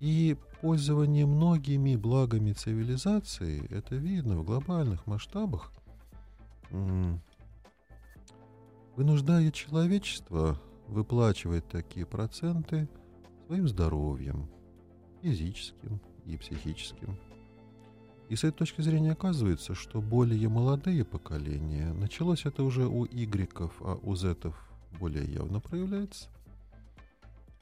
И 0.00 0.36
пользование 0.60 1.26
многими 1.26 1.96
благами 1.96 2.52
цивилизации, 2.52 3.66
это 3.72 3.96
видно 3.96 4.36
в 4.36 4.44
глобальных 4.44 5.06
масштабах, 5.06 5.72
вынуждая 8.98 9.52
человечество 9.52 10.60
выплачивать 10.88 11.68
такие 11.68 12.04
проценты 12.04 12.88
своим 13.46 13.68
здоровьем, 13.68 14.50
физическим 15.22 16.00
и 16.26 16.36
психическим. 16.36 17.16
И 18.28 18.34
с 18.34 18.42
этой 18.42 18.56
точки 18.56 18.80
зрения 18.80 19.12
оказывается, 19.12 19.76
что 19.76 20.00
более 20.00 20.48
молодые 20.48 21.04
поколения, 21.04 21.92
началось 21.92 22.44
это 22.44 22.64
уже 22.64 22.88
у 22.88 23.06
игреков, 23.06 23.72
а 23.82 24.00
у 24.02 24.16
зетов 24.16 24.56
более 24.98 25.32
явно 25.32 25.60
проявляется, 25.60 26.28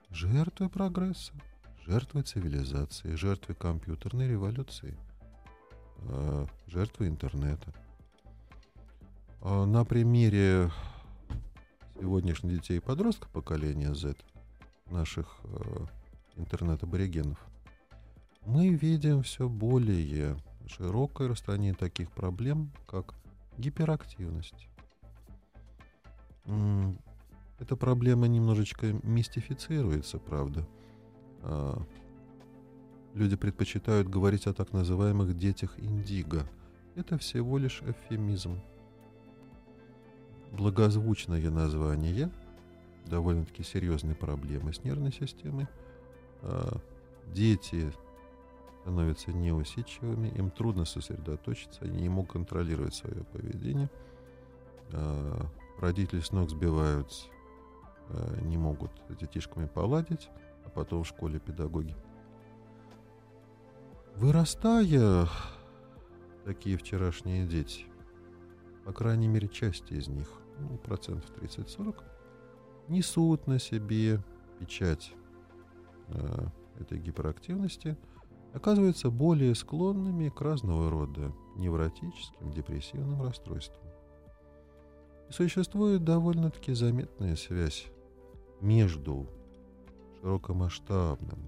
жертвы 0.09 0.71
прогресса, 0.71 1.35
жертвы 1.85 2.23
цивилизации, 2.23 3.15
жертвы 3.15 3.55
компьютерной 3.55 4.27
революции, 4.27 4.97
а, 5.99 6.47
жертвы 6.67 7.09
интернета. 7.09 7.75
А 9.43 9.67
на 9.67 9.85
примере 9.85 10.71
сегодняшних 11.99 12.61
детей 12.61 12.79
и 12.79 12.81
подростков 12.81 13.31
поколения 13.31 13.95
Z, 13.95 14.17
наших 14.91 15.39
э, 15.45 15.87
интернет-аборигенов, 16.37 17.39
мы 18.45 18.69
видим 18.69 19.23
все 19.23 19.49
более 19.49 20.37
широкое 20.67 21.29
распространение 21.29 21.75
таких 21.75 22.11
проблем, 22.11 22.71
как 22.87 23.15
гиперактивность. 23.59 24.69
Эта 27.59 27.75
проблема 27.75 28.29
немножечко 28.29 28.93
мистифицируется, 29.03 30.19
правда. 30.19 30.67
А, 31.43 31.83
люди 33.15 33.35
предпочитают 33.35 34.09
говорить 34.09 34.47
о 34.47 34.53
так 34.53 34.73
называемых 34.73 35.37
детях 35.37 35.79
индиго. 35.79 36.47
Это 36.95 37.19
всего 37.19 37.59
лишь 37.59 37.83
эвфемизм 37.83 38.61
благозвучное 40.57 41.51
название 41.51 42.31
довольно-таки 43.07 43.63
серьезные 43.63 44.17
проблемы 44.17 44.73
с 44.73 44.83
нервной 44.83 45.13
системой. 45.13 45.69
А, 46.43 46.81
дети 47.33 47.93
становятся 48.81 49.33
неусидчивыми, 49.33 50.29
им 50.29 50.51
трудно 50.51 50.85
сосредоточиться, 50.85 51.85
они 51.85 52.03
не 52.03 52.09
могут 52.09 52.33
контролировать 52.33 52.95
свое 52.95 53.23
поведение. 53.25 53.91
А, 54.93 55.47
родители 55.79 56.21
с 56.21 56.33
ног 56.33 56.51
сбиваются, 56.51 57.27
а, 58.09 58.41
не 58.43 58.57
могут 58.57 58.91
с 59.09 59.17
детишками 59.17 59.67
поладить, 59.67 60.29
а 60.65 60.71
потом 60.71 61.05
в 61.05 61.09
школе 61.09 61.39
педагоги. 61.39 61.95
Вырастая, 64.17 65.29
такие 66.45 66.79
вчерашние 66.79 67.47
дети, 67.47 67.85
по 68.85 68.93
крайней 68.93 69.29
мере, 69.29 69.47
часть 69.47 69.93
из 69.93 70.09
них– 70.09 70.29
ну, 70.59 70.79
процентов 70.79 71.31
30-40, 71.41 72.03
несут 72.89 73.47
на 73.47 73.59
себе 73.59 74.23
печать 74.59 75.13
э, 76.09 76.47
этой 76.81 76.99
гиперактивности, 76.99 77.97
оказываются 78.53 79.11
более 79.11 79.55
склонными 79.55 80.29
к 80.29 80.41
разного 80.41 80.91
рода 80.91 81.33
невротическим, 81.57 82.51
депрессивным 82.53 83.23
расстройствам. 83.23 83.83
И 85.29 85.33
существует 85.33 86.05
довольно-таки 86.05 86.73
заметная 86.73 87.37
связь 87.37 87.87
между 88.61 89.27
широкомасштабным 90.21 91.39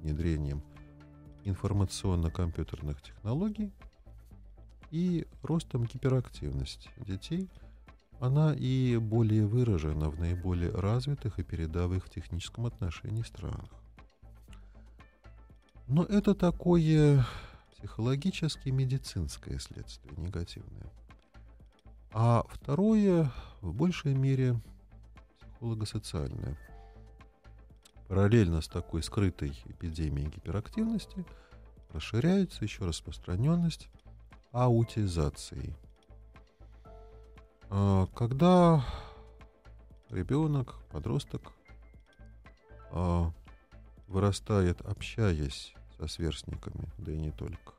внедрением 0.00 0.62
информационно-компьютерных 1.44 3.02
технологий 3.02 3.72
и 4.90 5.26
ростом 5.42 5.84
гиперактивности 5.84 6.90
детей, 6.98 7.48
она 8.20 8.54
и 8.54 8.98
более 8.98 9.46
выражена 9.46 10.10
в 10.10 10.20
наиболее 10.20 10.70
развитых 10.70 11.38
и 11.38 11.42
передовых 11.42 12.04
в 12.04 12.10
техническом 12.10 12.66
отношении 12.66 13.22
странах. 13.22 13.70
Но 15.88 16.04
это 16.04 16.34
такое 16.34 17.26
психологически 17.72 18.68
медицинское 18.68 19.58
следствие, 19.58 20.14
негативное. 20.18 20.92
А 22.12 22.44
второе, 22.48 23.32
в 23.62 23.72
большей 23.72 24.14
мере, 24.14 24.60
психолого-социальное. 25.40 26.56
Параллельно 28.06 28.60
с 28.60 28.68
такой 28.68 29.02
скрытой 29.02 29.50
эпидемией 29.66 30.28
гиперактивности 30.28 31.24
расширяется 31.92 32.64
еще 32.64 32.84
распространенность 32.84 33.88
аутизации. 34.52 35.74
А, 37.70 38.06
когда 38.14 38.84
ребенок, 40.10 40.74
подросток 40.90 41.52
а, 42.90 43.32
вырастает, 44.08 44.80
общаясь 44.80 45.72
со 45.96 46.08
сверстниками, 46.08 46.88
да 46.98 47.12
и 47.12 47.16
не 47.16 47.30
только, 47.30 47.74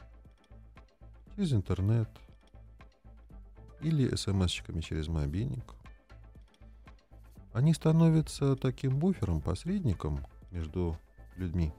через 1.36 1.52
интернет 1.52 2.10
или 3.82 4.16
смс-чиками 4.16 4.80
через 4.80 5.10
мобильник, 5.10 5.74
они 7.52 7.74
становятся 7.74 8.56
таким 8.56 8.98
буфером, 8.98 9.42
посредником 9.42 10.26
между 10.52 10.98
людьми 11.36 11.74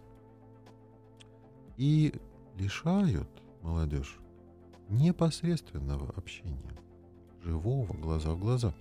и 1.78 2.12
лишают 2.59 3.28
молодежь 3.62 4.19
непосредственного 4.90 6.11
общения, 6.11 6.76
живого, 7.42 7.92
глаза 7.94 8.32
в 8.32 8.38
глаза. 8.38 8.72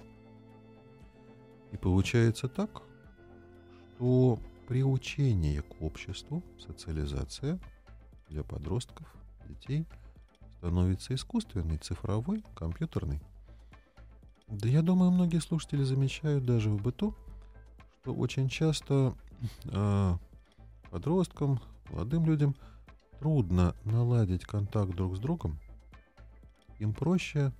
И 1.72 1.78
получается 1.78 2.48
так, 2.48 2.84
что 3.96 4.40
приучение 4.68 5.62
к 5.62 5.82
обществу, 5.82 6.44
социализация 6.60 7.60
для 8.30 8.44
подростков, 8.44 9.08
детей 9.48 9.86
становится 10.58 11.14
искусственной, 11.16 11.78
цифровой, 11.78 12.44
компьютерной. 12.56 13.22
Да 14.48 14.68
я 14.68 14.82
думаю, 14.82 15.12
многие 15.12 15.40
слушатели 15.40 15.84
замечают 15.84 16.46
даже 16.46 16.70
в 16.70 16.82
быту, 16.82 17.16
что 18.02 18.14
очень 18.14 18.50
часто 18.50 19.16
э, 19.66 20.14
подросткам, 20.90 21.60
молодым 21.90 22.26
людям 22.26 22.56
трудно 23.20 23.76
наладить 23.86 24.44
контакт 24.46 24.92
друг 24.92 25.16
с 25.16 25.20
другом. 25.20 25.58
Им 26.80 26.94
проще, 26.94 27.54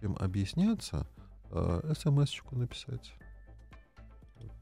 чем 0.00 0.16
объясняться, 0.16 1.06
э, 1.50 1.92
смс-очку 1.94 2.56
написать, 2.56 3.12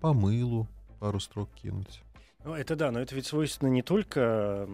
по 0.00 0.12
мылу 0.12 0.68
пару 1.00 1.20
строк 1.20 1.50
кинуть. 1.54 2.02
Ну, 2.44 2.54
это 2.54 2.76
да, 2.76 2.90
но 2.90 3.00
это 3.00 3.14
ведь 3.14 3.26
свойственно 3.26 3.68
не 3.68 3.82
только 3.82 4.68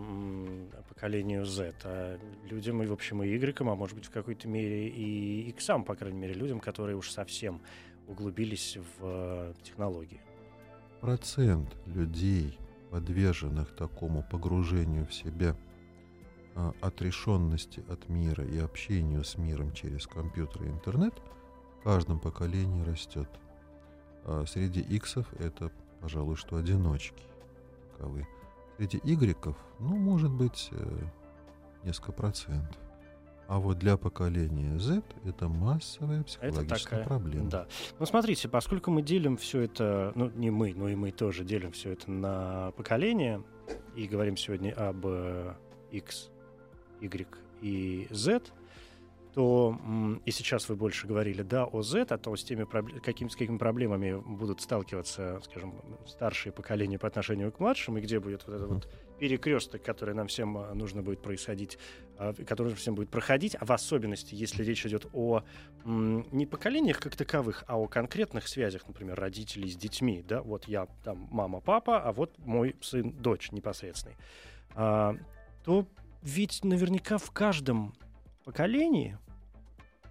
поколению 0.88 1.44
Z, 1.46 1.74
а 1.84 2.18
людям, 2.48 2.82
и, 2.82 2.86
в 2.86 2.92
общем, 2.92 3.22
и 3.22 3.28
Y, 3.28 3.60
а 3.60 3.74
может 3.74 3.96
быть, 3.96 4.06
в 4.06 4.10
какой-то 4.10 4.46
мере 4.48 4.88
и 4.88 5.48
X, 5.50 5.66
по 5.86 5.94
крайней 5.94 6.18
мере, 6.18 6.34
людям, 6.34 6.60
которые 6.60 6.96
уж 6.96 7.10
совсем 7.10 7.60
углубились 8.06 8.76
в 8.76 9.02
э, 9.02 9.54
технологии. 9.62 10.20
Процент 11.00 11.74
людей, 11.86 12.58
подверженных 12.90 13.74
такому 13.74 14.22
погружению 14.22 15.06
в 15.06 15.14
себя, 15.14 15.56
отрешенности 16.80 17.84
от 17.88 18.08
мира 18.08 18.44
и 18.44 18.58
общению 18.58 19.24
с 19.24 19.36
миром 19.36 19.72
через 19.72 20.06
компьютер 20.06 20.64
и 20.64 20.68
интернет, 20.68 21.14
в 21.80 21.84
каждом 21.84 22.20
поколении 22.20 22.82
растет. 22.82 23.28
А 24.24 24.44
среди 24.46 24.80
иксов 24.80 25.26
это, 25.38 25.70
пожалуй, 26.00 26.36
что 26.36 26.56
одиночки 26.56 27.22
таковы. 27.92 28.26
Среди 28.76 29.00
игреков, 29.04 29.56
ну, 29.78 29.96
может 29.96 30.30
быть, 30.30 30.68
э, 30.72 30.98
несколько 31.84 32.12
процентов. 32.12 32.80
А 33.46 33.58
вот 33.58 33.78
для 33.78 33.96
поколения 33.96 34.78
Z 34.78 35.02
это 35.24 35.48
массовая 35.48 36.22
психологическая 36.22 36.68
это 36.68 36.82
такая, 36.82 37.04
проблема. 37.04 37.50
Да. 37.50 37.66
Ну, 37.98 38.06
смотрите, 38.06 38.48
поскольку 38.48 38.90
мы 38.90 39.02
делим 39.02 39.36
все 39.36 39.62
это, 39.62 40.12
ну, 40.14 40.30
не 40.30 40.50
мы, 40.50 40.72
но 40.74 40.88
и 40.88 40.94
мы 40.94 41.10
тоже 41.10 41.44
делим 41.44 41.72
все 41.72 41.92
это 41.92 42.10
на 42.10 42.70
поколения, 42.72 43.42
и 43.94 44.06
говорим 44.06 44.36
сегодня 44.36 44.72
об 44.72 45.04
э, 45.06 45.54
X, 45.90 46.30
Y 47.04 47.28
и 47.60 48.06
Z, 48.10 48.42
то 49.34 49.76
и 50.24 50.30
сейчас 50.30 50.68
вы 50.68 50.76
больше 50.76 51.08
говорили, 51.08 51.42
да, 51.42 51.64
о 51.64 51.82
Z, 51.82 52.02
о 52.02 52.18
том, 52.18 52.36
с 52.36 52.44
теми, 52.44 52.66
каким, 53.00 53.28
с 53.28 53.34
какими 53.34 53.58
проблемами 53.58 54.14
будут 54.14 54.60
сталкиваться, 54.60 55.40
скажем, 55.44 55.74
старшие 56.06 56.52
поколения 56.52 57.00
по 57.00 57.08
отношению 57.08 57.50
к 57.50 57.58
младшим, 57.58 57.98
и 57.98 58.00
где 58.00 58.20
будет 58.20 58.46
вот 58.46 58.54
этот 58.54 58.68
вот 58.68 58.88
перекресток, 59.18 59.82
который 59.82 60.14
нам 60.14 60.28
всем 60.28 60.56
а, 60.56 60.72
нужно 60.74 61.02
будет 61.02 61.20
происходить, 61.20 61.78
а, 62.16 62.32
который 62.32 62.74
всем 62.74 62.94
будет 62.94 63.10
проходить, 63.10 63.56
а 63.58 63.64
в 63.64 63.72
особенности, 63.72 64.36
если 64.36 64.62
речь 64.62 64.86
идет 64.86 65.06
о 65.12 65.42
не 65.84 66.46
поколениях 66.46 67.00
как 67.00 67.16
таковых, 67.16 67.64
а 67.66 67.76
о 67.76 67.88
конкретных 67.88 68.46
связях, 68.46 68.86
например, 68.86 69.18
родителей 69.18 69.68
с 69.68 69.76
детьми, 69.76 70.24
да, 70.26 70.42
вот 70.42 70.66
я 70.66 70.86
там 71.02 71.28
мама, 71.32 71.60
папа, 71.60 72.00
а 72.00 72.12
вот 72.12 72.38
мой 72.38 72.76
сын, 72.80 73.10
дочь 73.10 73.50
непосредственный, 73.50 74.16
а, 74.76 75.16
то 75.64 75.88
ведь 76.24 76.64
наверняка 76.64 77.18
в 77.18 77.30
каждом 77.30 77.94
поколении 78.44 79.18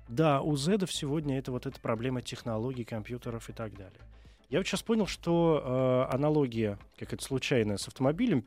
да, 0.07 0.41
у 0.41 0.55
зедов 0.55 0.93
сегодня 0.93 1.39
это 1.39 1.51
вот 1.51 1.65
эта 1.65 1.79
проблема 1.79 2.21
технологий, 2.21 2.83
компьютеров 2.83 3.49
и 3.49 3.53
так 3.53 3.73
далее. 3.75 3.99
Я 4.49 4.59
вот 4.59 4.67
сейчас 4.67 4.83
понял, 4.83 5.07
что 5.07 6.07
э, 6.09 6.13
аналогия, 6.13 6.77
как 6.99 7.13
это 7.13 7.23
случайно 7.23 7.77
с 7.77 7.87
автомобилем, 7.87 8.45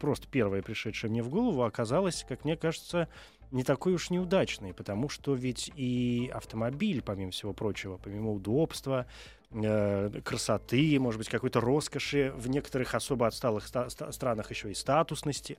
просто 0.00 0.26
первая 0.26 0.62
пришедшая 0.62 1.10
мне 1.10 1.22
в 1.22 1.28
голову, 1.28 1.62
оказалась, 1.62 2.24
как 2.28 2.44
мне 2.44 2.56
кажется, 2.56 3.06
не 3.52 3.62
такой 3.62 3.94
уж 3.94 4.10
неудачной, 4.10 4.74
потому 4.74 5.08
что 5.08 5.34
ведь 5.34 5.70
и 5.76 6.28
автомобиль, 6.34 7.02
помимо 7.02 7.30
всего 7.30 7.52
прочего, 7.52 8.00
помимо 8.02 8.32
удобства, 8.32 9.06
красоты, 9.50 10.98
может 11.00 11.18
быть, 11.18 11.28
какой-то 11.28 11.60
роскоши, 11.60 12.32
в 12.36 12.48
некоторых 12.48 12.94
особо 12.94 13.26
отсталых 13.26 13.66
ста- 13.66 13.88
странах 13.90 14.50
еще 14.50 14.70
и 14.70 14.74
статусности 14.74 15.58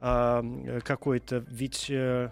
э, 0.00 0.80
какой-то, 0.84 1.44
ведь 1.48 1.90
э, 1.90 2.30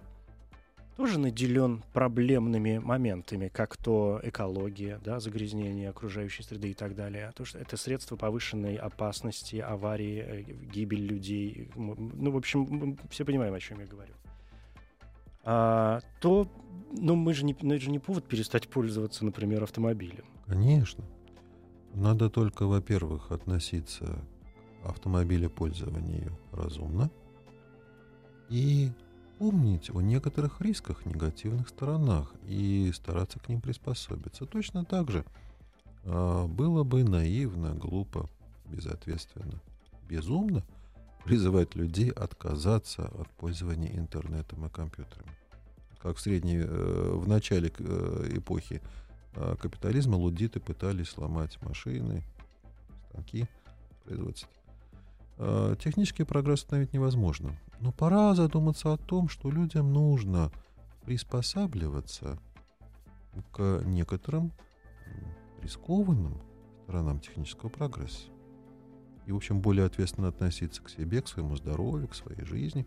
тоже 0.97 1.19
наделен 1.19 1.83
проблемными 1.93 2.79
моментами, 2.79 3.49
как 3.49 3.77
то 3.77 4.21
экология, 4.23 5.01
да, 5.03 5.19
загрязнение 5.19 5.91
окружающей 5.91 6.43
среды 6.43 6.71
и 6.71 6.75
так 6.75 6.95
далее. 6.95 7.33
То, 7.35 7.45
что 7.45 7.59
это 7.59 7.77
средства 7.77 8.17
повышенной 8.17 8.77
опасности, 8.77 9.57
аварии, 9.57 10.25
э, 10.25 10.43
гибель 10.43 11.07
людей. 11.07 11.71
Ну, 11.75 12.31
в 12.31 12.37
общем, 12.37 12.99
все 13.11 13.25
понимаем, 13.25 13.55
о 13.55 13.61
чем 13.61 13.81
я 13.81 13.87
говорю. 13.87 14.13
А, 15.53 16.01
то, 16.21 16.47
ну, 16.93 17.17
мы 17.17 17.35
же 17.35 17.45
не, 17.45 17.57
ну, 17.61 17.75
это 17.75 17.83
же 17.83 17.91
не 17.91 17.99
повод 17.99 18.25
перестать 18.25 18.69
пользоваться, 18.69 19.25
например, 19.25 19.65
автомобилем. 19.65 20.25
Конечно. 20.47 21.03
Надо 21.93 22.31
только, 22.31 22.67
во-первых, 22.67 23.33
относиться 23.33 24.25
к 24.85 24.89
автомобилепользованию 24.91 26.39
разумно 26.53 27.11
и 28.49 28.93
помнить 29.41 29.91
о 29.91 30.01
некоторых 30.01 30.61
рисках, 30.61 31.05
негативных 31.05 31.69
сторонах 31.69 32.33
и 32.47 32.93
стараться 32.95 33.41
к 33.41 33.49
ним 33.49 33.61
приспособиться. 33.61 34.47
Точно 34.47 34.85
так 34.85 35.11
же 35.11 35.25
э, 36.05 36.47
было 36.47 36.85
бы 36.85 37.03
наивно, 37.03 37.75
глупо, 37.75 38.31
безответственно, 38.67 39.61
безумно 40.09 40.63
призывать 41.25 41.75
людей 41.75 42.11
отказаться 42.11 43.07
от 43.19 43.29
пользования 43.31 43.91
интернетом 43.99 44.65
и 44.65 44.69
компьютерами. 44.69 45.40
Как 46.03 46.17
в 46.17 46.21
средней, 46.21 46.59
э, 46.59 47.13
в 47.15 47.29
начале 47.29 47.71
э, 47.79 48.29
эпохи 48.33 48.81
э, 49.35 49.57
капитализма 49.61 50.17
лудиты 50.17 50.59
пытались 50.59 51.09
сломать 51.09 51.61
машины, 51.63 52.23
станки, 53.11 53.47
производства. 54.05 54.49
Э, 55.37 55.77
технический 55.79 56.25
прогресс 56.25 56.61
остановить 56.61 56.93
невозможно. 56.93 57.55
Но 57.81 57.93
пора 57.93 58.35
задуматься 58.35 58.93
о 58.93 58.97
том, 58.97 59.29
что 59.29 59.51
людям 59.51 59.93
нужно 59.93 60.51
приспосабливаться 61.05 62.39
к 63.53 63.83
некоторым 63.85 64.53
рискованным 65.63 66.41
сторонам 66.85 67.21
технического 67.21 67.69
прогресса. 67.69 68.29
И, 69.27 69.33
в 69.33 69.37
общем, 69.37 69.61
более 69.61 69.87
ответственно 69.87 70.29
относиться 70.29 70.83
к 70.83 70.91
себе, 70.91 71.23
к 71.23 71.29
своему 71.29 71.57
здоровью, 71.57 72.09
к 72.09 72.15
своей 72.15 72.45
жизни. 72.45 72.87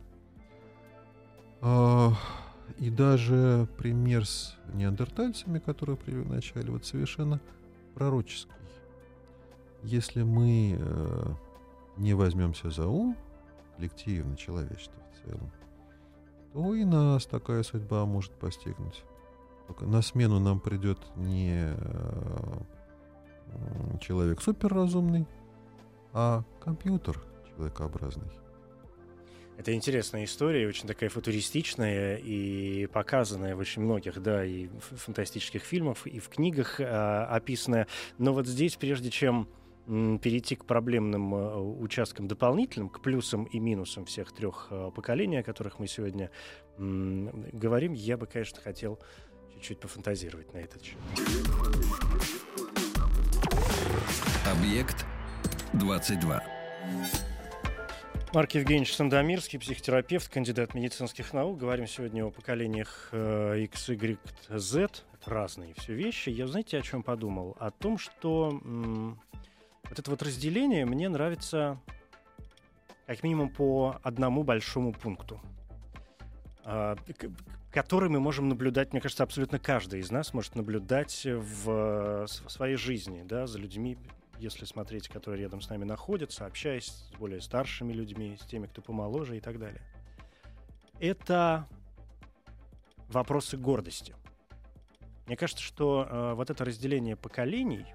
И 2.77 2.89
даже 2.89 3.67
пример 3.77 4.25
с 4.25 4.55
неандертальцами, 4.73 5.59
который 5.59 5.95
привел 5.95 6.23
в 6.23 6.29
начале, 6.29 6.71
вот 6.71 6.85
совершенно 6.85 7.39
пророческий. 7.93 8.51
если 9.83 10.23
мы 10.23 10.77
э, 10.79 11.33
не 11.97 12.13
возьмемся 12.13 12.69
за 12.69 12.87
ум, 12.87 13.15
коллективно, 13.75 14.35
человечество 14.37 15.01
в 15.11 15.25
целом, 15.25 15.51
то 16.53 16.73
и 16.73 16.85
нас 16.85 17.25
такая 17.25 17.63
судьба 17.63 18.05
может 18.05 18.31
постигнуть. 18.33 19.03
Только 19.67 19.85
на 19.85 20.01
смену 20.01 20.39
нам 20.39 20.59
придет 20.59 20.99
не 21.15 21.73
э, 21.75 22.61
человек 24.01 24.41
суперразумный, 24.41 25.27
а 26.13 26.43
компьютер 26.61 27.21
человекообразный. 27.49 28.42
Это 29.57 29.73
интересная 29.73 30.23
история, 30.25 30.67
очень 30.67 30.87
такая 30.87 31.09
футуристичная 31.09 32.17
и 32.17 32.87
показанная 32.87 33.55
в 33.55 33.59
очень 33.59 33.83
многих, 33.83 34.21
да, 34.21 34.43
и 34.43 34.67
фантастических 34.79 35.61
фильмах, 35.61 36.07
и 36.07 36.19
в 36.19 36.29
книгах 36.29 36.79
э, 36.79 36.85
описанная. 36.85 37.87
Но 38.17 38.33
вот 38.33 38.47
здесь, 38.47 38.75
прежде 38.75 39.09
чем 39.09 39.47
перейти 39.85 40.55
к 40.55 40.65
проблемным 40.65 41.35
э, 41.35 41.57
участкам 41.59 42.27
дополнительным, 42.27 42.89
к 42.89 43.01
плюсам 43.01 43.43
и 43.43 43.59
минусам 43.59 44.05
всех 44.05 44.31
трех 44.31 44.67
э, 44.71 44.91
поколений, 44.95 45.37
о 45.37 45.43
которых 45.43 45.79
мы 45.79 45.87
сегодня 45.87 46.31
говорим, 46.77 47.93
я 47.93 48.17
бы, 48.17 48.25
конечно, 48.25 48.59
хотел 48.59 48.99
чуть-чуть 49.53 49.79
пофантазировать 49.79 50.53
на 50.53 50.57
этот 50.57 50.83
счет. 50.83 50.97
Объект 54.45 55.05
22. 55.73 56.43
Марк 58.33 58.55
Евгеньевич 58.55 58.95
Сандомирский, 58.95 59.59
психотерапевт, 59.59 60.27
кандидат 60.27 60.73
медицинских 60.73 61.33
наук. 61.33 61.59
Говорим 61.59 61.85
сегодня 61.85 62.25
о 62.25 62.31
поколениях 62.31 63.09
э, 63.11 63.59
X, 63.65 63.89
Y, 63.89 64.17
Z. 64.49 64.89
Разные 65.25 65.75
все 65.75 65.93
вещи. 65.93 66.29
Я, 66.29 66.47
знаете, 66.47 66.79
о 66.79 66.81
чем 66.81 67.03
подумал? 67.03 67.55
О 67.59 67.69
том, 67.69 67.99
что 67.99 68.59
м- 68.63 69.19
вот 69.83 69.99
это 69.99 70.09
вот 70.09 70.23
разделение 70.23 70.83
мне 70.85 71.09
нравится 71.09 71.79
как 73.05 73.21
минимум 73.21 73.49
по 73.49 73.99
одному 74.01 74.43
большому 74.43 74.93
пункту, 74.93 75.39
э, 76.65 76.95
который 77.71 78.09
мы 78.09 78.19
можем 78.19 78.49
наблюдать, 78.49 78.93
мне 78.93 79.01
кажется, 79.01 79.21
абсолютно 79.23 79.59
каждый 79.59 79.99
из 79.99 80.09
нас 80.09 80.33
может 80.33 80.55
наблюдать 80.55 81.23
в, 81.23 82.25
в 82.25 82.49
своей 82.49 82.77
жизни, 82.77 83.21
да, 83.23 83.45
за 83.45 83.59
людьми, 83.59 83.95
если 84.39 84.65
смотреть, 84.65 85.07
которые 85.07 85.43
рядом 85.43 85.61
с 85.61 85.69
нами 85.69 85.83
находятся, 85.83 86.45
общаясь 86.45 86.87
с 86.87 87.11
более 87.17 87.41
старшими 87.41 87.93
людьми, 87.93 88.37
с 88.39 88.45
теми, 88.45 88.67
кто 88.67 88.81
помоложе 88.81 89.37
и 89.37 89.39
так 89.39 89.59
далее. 89.59 89.81
Это 90.99 91.67
вопросы 93.07 93.57
гордости. 93.57 94.15
Мне 95.25 95.37
кажется, 95.37 95.63
что 95.63 96.07
э, 96.09 96.33
вот 96.33 96.49
это 96.49 96.65
разделение 96.65 97.15
поколений, 97.15 97.85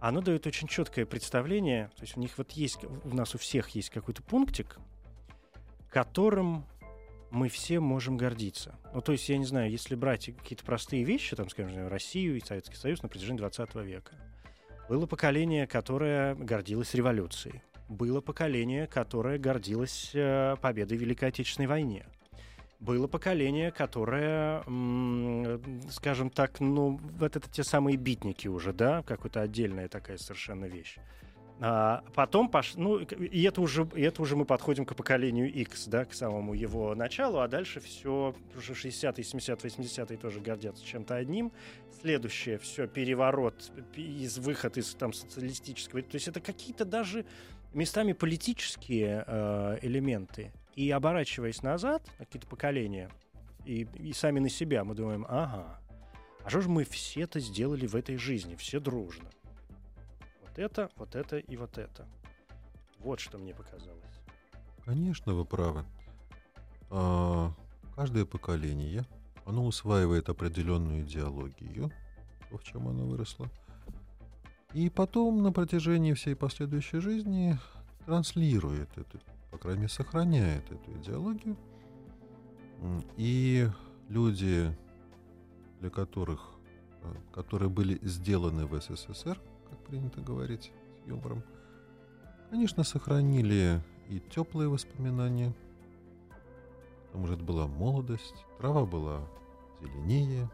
оно 0.00 0.20
дает 0.20 0.46
очень 0.46 0.66
четкое 0.66 1.06
представление. 1.06 1.90
То 1.96 2.02
есть 2.02 2.16
у 2.16 2.20
них 2.20 2.36
вот 2.38 2.52
есть, 2.52 2.84
у 2.84 3.14
нас 3.14 3.34
у 3.34 3.38
всех 3.38 3.68
есть 3.70 3.90
какой-то 3.90 4.22
пунктик, 4.22 4.78
которым 5.88 6.66
мы 7.30 7.48
все 7.48 7.78
можем 7.78 8.16
гордиться. 8.16 8.76
Ну, 8.92 9.02
то 9.02 9.12
есть, 9.12 9.28
я 9.28 9.38
не 9.38 9.44
знаю, 9.44 9.70
если 9.70 9.94
брать 9.94 10.26
какие-то 10.26 10.64
простые 10.64 11.04
вещи, 11.04 11.36
там, 11.36 11.48
скажем, 11.48 11.86
Россию 11.86 12.36
и 12.36 12.40
Советский 12.40 12.74
Союз 12.74 13.02
на 13.02 13.08
протяжении 13.08 13.38
20 13.38 13.74
века– 13.76 14.14
было 14.90 15.06
поколение, 15.06 15.68
которое 15.68 16.34
гордилось 16.34 16.94
революцией. 16.94 17.62
Было 17.88 18.20
поколение, 18.20 18.88
которое 18.88 19.38
гордилось 19.38 20.10
э, 20.14 20.56
победой 20.60 20.98
в 20.98 21.00
Великой 21.00 21.28
Отечественной 21.28 21.68
войне. 21.68 22.06
Было 22.80 23.06
поколение, 23.06 23.70
которое, 23.70 24.64
скажем 25.92 26.28
так, 26.30 26.58
ну, 26.58 26.98
вот 27.20 27.36
это 27.36 27.48
те 27.48 27.62
самые 27.62 27.96
битники 27.96 28.48
уже, 28.48 28.72
да, 28.72 29.04
какая-то 29.04 29.42
отдельная 29.42 29.86
такая 29.86 30.18
совершенно 30.18 30.64
вещь. 30.64 30.96
А 31.62 32.02
потом 32.14 32.48
пош... 32.48 32.74
ну, 32.76 32.98
и 32.98 33.42
это 33.42 33.60
уже, 33.60 33.86
и 33.94 34.00
это 34.00 34.22
уже 34.22 34.34
мы 34.34 34.46
подходим 34.46 34.86
к 34.86 34.96
поколению 34.96 35.52
X, 35.52 35.88
да, 35.88 36.06
к 36.06 36.14
самому 36.14 36.54
его 36.54 36.94
началу, 36.94 37.40
а 37.40 37.48
дальше 37.48 37.80
все, 37.80 38.34
уже 38.56 38.72
60-е, 38.72 39.22
70-е, 39.22 39.70
80-е 39.70 40.16
тоже 40.16 40.40
гордятся 40.40 40.82
чем-то 40.84 41.16
одним. 41.16 41.52
Следующее, 42.00 42.56
все, 42.56 42.86
переворот, 42.86 43.72
из 43.94 44.38
выход 44.38 44.78
из 44.78 44.94
там 44.94 45.12
социалистического, 45.12 46.00
то 46.00 46.14
есть 46.14 46.28
это 46.28 46.40
какие-то 46.40 46.86
даже 46.86 47.26
местами 47.74 48.14
политические 48.14 49.24
э, 49.26 49.78
элементы. 49.82 50.52
И 50.76 50.90
оборачиваясь 50.90 51.62
назад, 51.62 52.02
какие-то 52.16 52.46
поколения, 52.46 53.10
и, 53.66 53.86
и 53.98 54.14
сами 54.14 54.38
на 54.38 54.48
себя, 54.48 54.82
мы 54.82 54.94
думаем, 54.94 55.26
ага, 55.28 55.78
а 56.42 56.48
что 56.48 56.62
же 56.62 56.70
мы 56.70 56.84
все 56.84 57.22
это 57.22 57.38
сделали 57.38 57.86
в 57.86 57.94
этой 57.94 58.16
жизни, 58.16 58.54
все 58.54 58.80
дружно? 58.80 59.28
Вот 60.50 60.58
это, 60.58 60.90
вот 60.96 61.14
это 61.14 61.38
и 61.38 61.56
вот 61.56 61.78
это. 61.78 62.06
Вот 62.98 63.20
что 63.20 63.38
мне 63.38 63.54
показалось. 63.54 64.20
Конечно, 64.84 65.34
вы 65.34 65.44
правы. 65.44 65.84
А, 66.90 67.52
каждое 67.94 68.24
поколение, 68.24 69.04
оно 69.44 69.64
усваивает 69.64 70.28
определенную 70.28 71.02
идеологию, 71.02 71.92
то, 72.50 72.58
в 72.58 72.64
чем 72.64 72.88
оно 72.88 73.06
выросло. 73.06 73.48
И 74.74 74.88
потом 74.88 75.42
на 75.42 75.52
протяжении 75.52 76.14
всей 76.14 76.34
последующей 76.34 76.98
жизни 76.98 77.58
транслирует 78.06 78.90
это, 78.96 79.20
по 79.50 79.58
крайней 79.58 79.82
мере, 79.82 79.92
сохраняет 79.92 80.64
эту 80.70 80.92
идеологию. 81.00 81.56
И 83.16 83.68
люди, 84.08 84.76
для 85.80 85.90
которых, 85.90 86.40
э, 87.02 87.14
которые 87.32 87.68
были 87.68 87.98
сделаны 88.02 88.66
в 88.66 88.80
СССР, 88.80 89.38
принято 89.90 90.20
говорить 90.20 90.72
с 91.04 91.08
юмором, 91.08 91.42
конечно, 92.48 92.84
сохранили 92.84 93.82
и 94.08 94.20
теплые 94.20 94.68
воспоминания. 94.68 95.52
Потому 97.06 97.26
что 97.26 97.34
это 97.34 97.44
была 97.44 97.66
молодость, 97.66 98.46
трава 98.58 98.86
была 98.86 99.26
зеленее. 99.80 100.48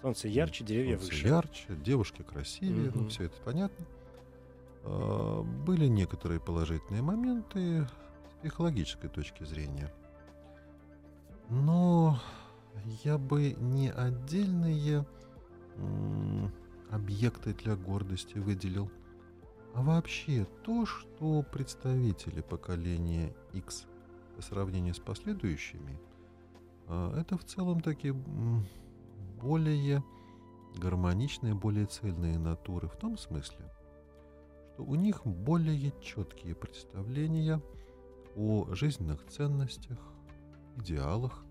Солнце 0.00 0.28
ярче, 0.28 0.64
деревья 0.64 0.96
солнце 0.96 1.12
выше. 1.12 1.28
ярче, 1.28 1.66
девушки 1.84 2.22
красивее, 2.22 2.90
угу. 2.90 3.00
ну 3.00 3.08
все 3.08 3.24
это 3.24 3.36
понятно. 3.44 3.84
А, 4.84 5.42
были 5.42 5.86
некоторые 5.86 6.38
положительные 6.38 7.02
моменты 7.02 7.84
с 7.84 8.40
психологической 8.40 9.10
точки 9.10 9.42
зрения. 9.42 9.92
Но 11.48 12.20
я 13.02 13.18
бы 13.18 13.56
не 13.58 13.90
отдельные 13.90 15.04
объекты 16.92 17.54
для 17.54 17.74
гордости 17.74 18.38
выделил, 18.38 18.90
а 19.74 19.82
вообще 19.82 20.46
то, 20.62 20.84
что 20.84 21.42
представители 21.42 22.42
поколения 22.42 23.34
X 23.54 23.86
по 24.36 24.42
сравнению 24.42 24.94
с 24.94 24.98
последующими, 24.98 25.98
а, 26.86 27.18
это 27.18 27.38
в 27.38 27.44
целом 27.44 27.80
такие 27.80 28.14
более 29.40 30.04
гармоничные, 30.76 31.54
более 31.54 31.86
цельные 31.86 32.38
натуры 32.38 32.88
в 32.88 32.96
том 32.96 33.16
смысле, 33.16 33.72
что 34.74 34.84
у 34.84 34.94
них 34.94 35.22
более 35.24 35.92
четкие 36.02 36.54
представления 36.54 37.62
о 38.36 38.74
жизненных 38.74 39.26
ценностях, 39.26 39.98
идеалах, 40.76 41.42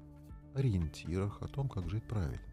ориентирах, 0.54 1.42
о 1.42 1.48
том, 1.48 1.68
как 1.68 1.90
жить 1.90 2.04
правильно. 2.04 2.51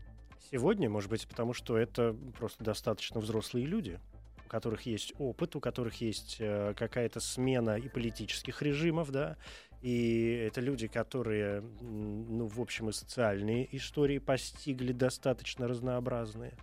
Сегодня, 0.51 0.89
может 0.89 1.11
быть, 1.11 1.27
потому 1.27 1.53
что 1.53 1.77
это 1.77 2.17
просто 2.39 2.65
достаточно 2.65 3.21
взрослые 3.21 3.67
люди, 3.67 4.01
у 4.47 4.49
которых 4.49 4.83
есть 4.83 5.13
опыт, 5.19 5.57
у 5.57 5.61
которых 5.61 6.01
есть 6.01 6.37
э, 6.39 6.75
какая-то 6.77 7.21
смена 7.21 7.77
и 7.77 7.89
политических 7.89 8.63
режимов, 8.63 9.11
да, 9.11 9.37
и 9.83 10.47
это 10.47 10.61
люди, 10.61 10.89
которые, 10.89 11.61
ну, 11.81 12.47
в 12.47 12.61
общем, 12.61 12.89
и 12.89 12.93
социальные 12.93 13.77
истории 13.77 14.19
постигли 14.19 14.93
достаточно 14.93 15.69
разнообразные. 15.69 16.55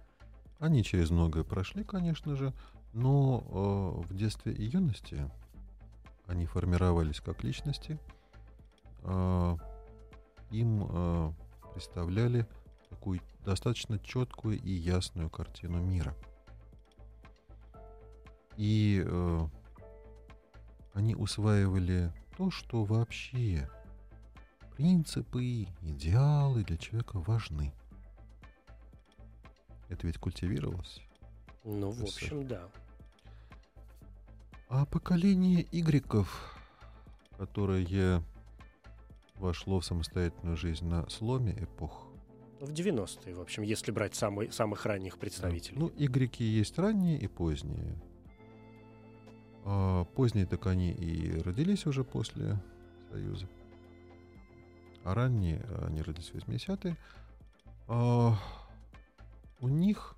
Они 0.59 0.83
через 0.83 1.11
многое 1.11 1.43
прошли, 1.43 1.83
конечно 1.83 2.35
же, 2.35 2.53
но 2.93 4.03
э, 4.07 4.07
в 4.07 4.15
детстве 4.15 4.53
и 4.53 4.63
юности 4.63 5.29
они 6.27 6.45
формировались 6.45 7.19
как 7.19 7.43
личности, 7.43 7.99
э, 9.03 9.57
им 10.51 10.87
э, 10.89 11.31
представляли 11.73 12.47
такую 12.89 13.19
достаточно 13.45 13.99
четкую 13.99 14.59
и 14.59 14.71
ясную 14.71 15.29
картину 15.29 15.81
мира. 15.81 16.15
И 18.57 19.03
э, 19.05 19.47
они 20.93 21.15
усваивали 21.15 22.11
то, 22.37 22.51
что 22.51 22.83
вообще 22.83 23.69
принципы, 24.75 25.67
идеалы 25.81 26.63
для 26.63 26.77
человека 26.77 27.19
важны. 27.19 27.73
Это 29.87 30.07
ведь 30.07 30.17
культивировалось. 30.17 31.01
Ну, 31.63 31.91
в 31.91 32.03
общем, 32.03 32.47
да. 32.47 32.67
А 34.67 34.85
поколение 34.85 35.67
игреков, 35.71 36.57
которое 37.37 38.23
вошло 39.35 39.79
в 39.79 39.85
самостоятельную 39.85 40.57
жизнь 40.57 40.85
на 40.85 41.07
сломе 41.09 41.53
эпох, 41.53 42.07
в 42.59 42.71
90-е, 42.71 43.35
в 43.35 43.41
общем, 43.41 43.63
если 43.63 43.91
брать 43.91 44.15
самый, 44.15 44.51
самых 44.51 44.85
ранних 44.85 45.17
представителей. 45.17 45.77
Ну, 45.77 45.91
игреки 45.97 46.43
есть 46.43 46.77
ранние 46.77 47.17
и 47.17 47.27
поздние. 47.27 47.95
А 49.65 50.05
поздние 50.05 50.45
так 50.45 50.67
они 50.67 50.91
и 50.91 51.39
родились 51.41 51.85
уже 51.85 52.03
после 52.03 52.57
Союза. 53.11 53.47
А 55.03 55.13
ранние, 55.13 55.63
они 55.85 56.01
родились 56.01 56.29
в 56.29 56.35
80-е. 56.35 56.97
А 57.87 58.37
у 59.59 59.67
них 59.67 60.15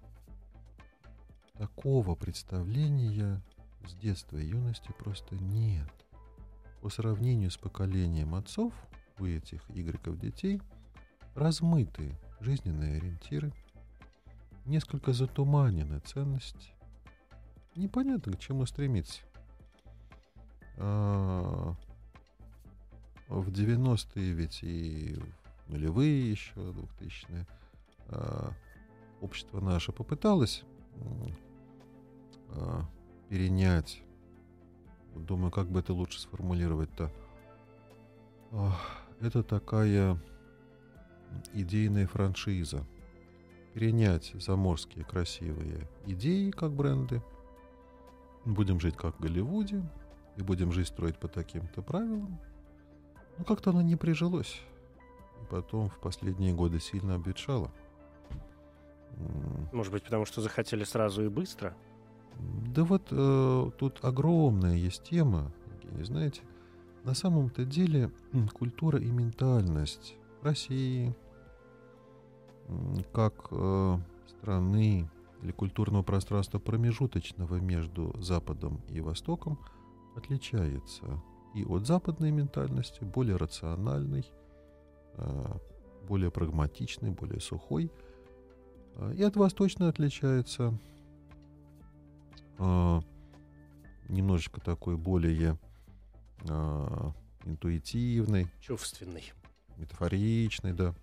такого 1.57 2.15
представления 2.15 3.41
с 3.85 3.93
детства 3.95 4.37
и 4.37 4.45
юности 4.45 4.93
просто 4.97 5.35
нет. 5.35 5.89
По 6.81 6.89
сравнению 6.89 7.49
с 7.49 7.57
поколением 7.57 8.35
отцов, 8.35 8.73
у 9.19 9.25
этих 9.25 9.61
игреков 9.71 10.19
детей 10.19 10.61
размытые 11.35 12.17
жизненные 12.39 12.97
ориентиры, 12.97 13.51
несколько 14.65 15.13
затуманены 15.13 15.99
ценности. 15.99 16.71
Непонятно, 17.75 18.33
к 18.33 18.39
чему 18.39 18.65
стремиться. 18.65 19.21
А, 20.77 21.75
в 23.27 23.49
90-е 23.49 24.31
ведь 24.31 24.63
и 24.63 25.17
нулевые 25.67 26.31
еще, 26.31 26.53
2000-е, 26.55 27.47
а, 28.09 28.51
общество 29.21 29.59
наше 29.59 29.91
попыталось 29.91 30.63
а, 32.49 32.85
перенять. 33.29 34.01
Думаю, 35.15 35.51
как 35.51 35.69
бы 35.69 35.79
это 35.79 35.93
лучше 35.93 36.19
сформулировать-то. 36.19 37.11
Это 39.19 39.41
такая 39.41 40.19
идейная 41.53 42.07
франшиза. 42.07 42.85
Перенять 43.73 44.31
заморские 44.35 45.05
красивые 45.05 45.87
идеи 46.05 46.51
как 46.51 46.71
бренды. 46.71 47.21
Будем 48.45 48.79
жить 48.79 48.95
как 48.95 49.17
в 49.17 49.21
Голливуде. 49.21 49.83
И 50.35 50.43
будем 50.43 50.71
жизнь 50.71 50.89
строить 50.89 51.17
по 51.17 51.27
таким-то 51.27 51.81
правилам. 51.81 52.39
Но 53.37 53.43
как-то 53.43 53.71
оно 53.71 53.81
не 53.81 53.95
прижилось. 53.95 54.61
И 55.41 55.45
потом 55.49 55.89
в 55.89 55.99
последние 55.99 56.53
годы 56.53 56.79
сильно 56.79 57.15
обветшало. 57.15 57.71
Может 59.71 59.91
быть, 59.91 60.03
потому 60.03 60.25
что 60.25 60.41
захотели 60.41 60.83
сразу 60.83 61.25
и 61.25 61.27
быстро? 61.27 61.75
Да 62.75 62.83
вот 62.83 63.07
э, 63.09 63.71
тут 63.79 64.03
огромная 64.03 64.75
есть 64.75 65.03
тема, 65.03 65.51
Евгений, 65.73 66.03
знаете. 66.03 66.41
На 67.03 67.15
самом-то 67.15 67.65
деле 67.65 68.11
культура 68.53 68.99
и 68.99 69.09
ментальность 69.09 70.16
России 70.41 71.15
как 73.13 73.47
э, 73.51 73.97
страны 74.27 75.09
или 75.41 75.51
культурного 75.51 76.03
пространства 76.03 76.59
промежуточного 76.59 77.55
между 77.55 78.13
Западом 78.21 78.81
и 78.89 78.99
Востоком 78.99 79.59
отличается 80.15 81.21
и 81.55 81.63
от 81.63 81.87
западной 81.87 82.31
ментальности, 82.31 83.03
более 83.03 83.37
рациональной, 83.37 84.29
э, 85.13 85.53
более 86.07 86.31
прагматичной, 86.31 87.11
более 87.11 87.39
сухой– 87.39 87.91
а, 88.97 89.11
и 89.11 89.21
от 89.21 89.35
восточной 89.35 89.89
отличается 89.89 90.77
э, 92.57 93.01
немножечко 94.09 94.59
такой 94.59 94.97
более 94.97 95.57
э, 96.49 97.11
интуитивный. 97.45 98.47
Чувственный. 98.59 99.33
Метафоричный, 99.77 100.73
да. 100.73 100.93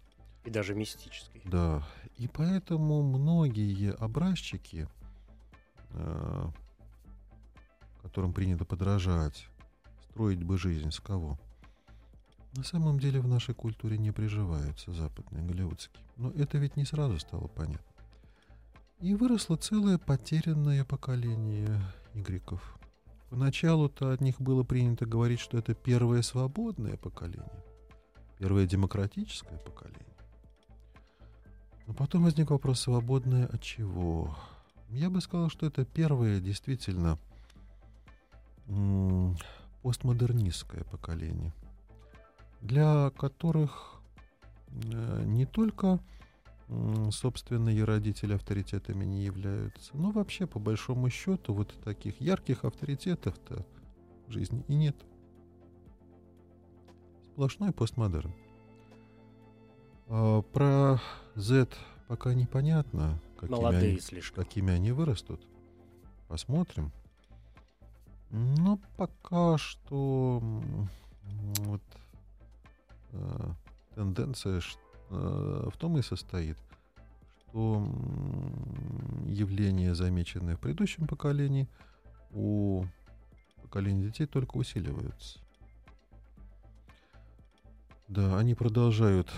И 0.44 0.50
даже 0.50 0.74
мистический. 0.74 1.40
Да. 1.44 1.86
И 2.18 2.28
поэтому 2.28 3.02
многие 3.02 3.94
образчики, 3.94 4.88
э, 5.90 6.48
которым 8.02 8.32
принято 8.32 8.64
подражать, 8.64 9.48
строить 10.10 10.42
бы 10.42 10.58
жизнь 10.58 10.90
с 10.90 11.00
кого? 11.00 11.38
На 12.56 12.62
самом 12.62 13.00
деле 13.00 13.20
в 13.20 13.26
нашей 13.26 13.54
культуре 13.54 13.98
не 13.98 14.12
приживаются 14.12 14.92
западные 14.92 15.42
голливудские. 15.42 16.04
Но 16.16 16.30
это 16.30 16.58
ведь 16.58 16.76
не 16.76 16.84
сразу 16.84 17.18
стало 17.18 17.48
понятно. 17.48 17.84
И 19.00 19.14
выросло 19.14 19.56
целое 19.56 19.98
потерянное 19.98 20.84
поколение 20.84 21.80
игреков. 22.14 22.78
Поначалу-то 23.30 24.12
от 24.12 24.20
них 24.20 24.40
было 24.40 24.62
принято 24.62 25.06
говорить, 25.06 25.40
что 25.40 25.58
это 25.58 25.74
первое 25.74 26.22
свободное 26.22 26.96
поколение, 26.96 27.64
первое 28.38 28.66
демократическое 28.66 29.58
поколение. 29.58 30.02
Но 31.86 31.94
потом 31.94 32.24
возник 32.24 32.50
вопрос, 32.50 32.80
свободное 32.80 33.46
от 33.46 33.62
чего? 33.62 34.36
Я 34.88 35.10
бы 35.10 35.20
сказал, 35.20 35.50
что 35.50 35.66
это 35.66 35.84
первое 35.84 36.40
действительно 36.40 37.18
постмодернистское 39.82 40.84
поколение– 40.84 41.52
для 42.64 43.10
которых 43.10 44.00
э, 44.70 45.22
не 45.24 45.46
только 45.46 46.00
собственные 47.10 47.84
родители 47.84 48.32
авторитетами 48.32 49.04
не 49.04 49.22
являются, 49.22 49.94
но 49.94 50.10
вообще, 50.10 50.46
по 50.46 50.58
большому 50.58 51.10
счету, 51.10 51.52
вот 51.52 51.74
таких 51.84 52.18
ярких 52.22 52.64
авторитетов-то 52.64 53.66
в 54.26 54.32
жизни 54.32 54.64
и 54.66 54.74
нет. 54.74 54.96
Сплошной 57.34 57.72
постмодерн. 57.72 58.32
А 60.08 60.42
про 60.42 61.00
Z 61.34 61.68
пока 62.08 62.34
непонятно, 62.34 63.20
какими, 63.38 63.76
они, 63.76 64.20
какими 64.34 64.72
они 64.72 64.92
вырастут. 64.92 65.40
Посмотрим. 66.28 66.90
Но 68.30 68.80
пока 68.96 69.58
что 69.58 70.40
вот 71.58 71.82
Э, 73.14 73.52
тенденция 73.94 74.60
э, 75.10 75.68
в 75.72 75.76
том 75.78 75.96
и 75.98 76.02
состоит, 76.02 76.56
что 77.38 77.86
явления, 79.26 79.94
замеченные 79.94 80.56
в 80.56 80.60
предыдущем 80.60 81.06
поколении, 81.06 81.68
у 82.32 82.84
поколения 83.62 84.06
детей 84.06 84.26
только 84.26 84.56
усиливаются. 84.56 85.38
Да, 88.08 88.38
они 88.38 88.54
продолжают 88.54 89.32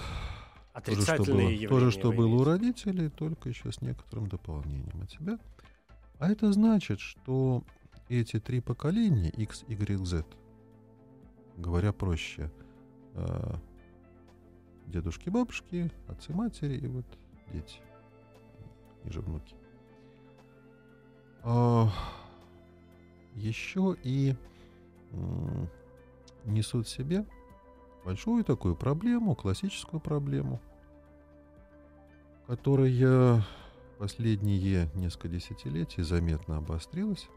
то 0.85 0.95
же, 0.95 1.03
что 1.03 1.25
было, 1.25 1.69
то 1.69 1.81
же, 1.81 1.91
что 1.91 2.13
было 2.13 2.35
у 2.35 2.45
родителей, 2.45 3.09
только 3.09 3.49
еще 3.49 3.73
с 3.73 3.81
некоторым 3.81 4.29
дополнением 4.29 5.03
от 5.03 5.11
себя. 5.11 5.39
А 6.19 6.31
это 6.31 6.53
значит, 6.53 7.01
что 7.01 7.63
эти 8.09 8.41
три 8.41 8.61
поколения, 8.61 9.31
X, 9.31 9.65
Y, 9.69 10.05
Z, 10.05 10.25
говоря 11.57 11.93
проще, 11.93 12.51
э, 13.15 13.55
дедушки, 14.87 15.31
бабушки, 15.31 15.91
отцы, 16.09 16.33
матери 16.33 16.77
и 16.77 16.87
вот 16.87 17.07
дети, 17.53 17.81
и 19.05 19.11
же 19.11 19.21
внуки. 19.21 19.55
А, 21.43 21.89
еще 23.35 23.97
и 24.03 24.35
несут 26.45 26.87
в 26.87 26.91
себе 26.91 27.25
большую 28.07 28.45
такую 28.45 28.77
проблему, 28.77 29.35
классическую 29.35 29.99
проблему, 29.99 30.61
которая 32.47 33.42
последние 33.99 34.88
несколько 34.95 35.27
десятилетий 35.29 36.03
заметно 36.03 36.59
обострилась. 36.59 37.29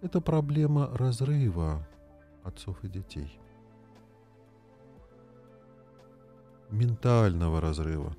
Это 0.00 0.20
проблема 0.20 0.90
разрыва 0.92 1.84
отцов 2.44 2.84
и 2.84 2.88
детей– 2.88 3.36
ментального 6.70 7.60
разрыва, 7.60 8.16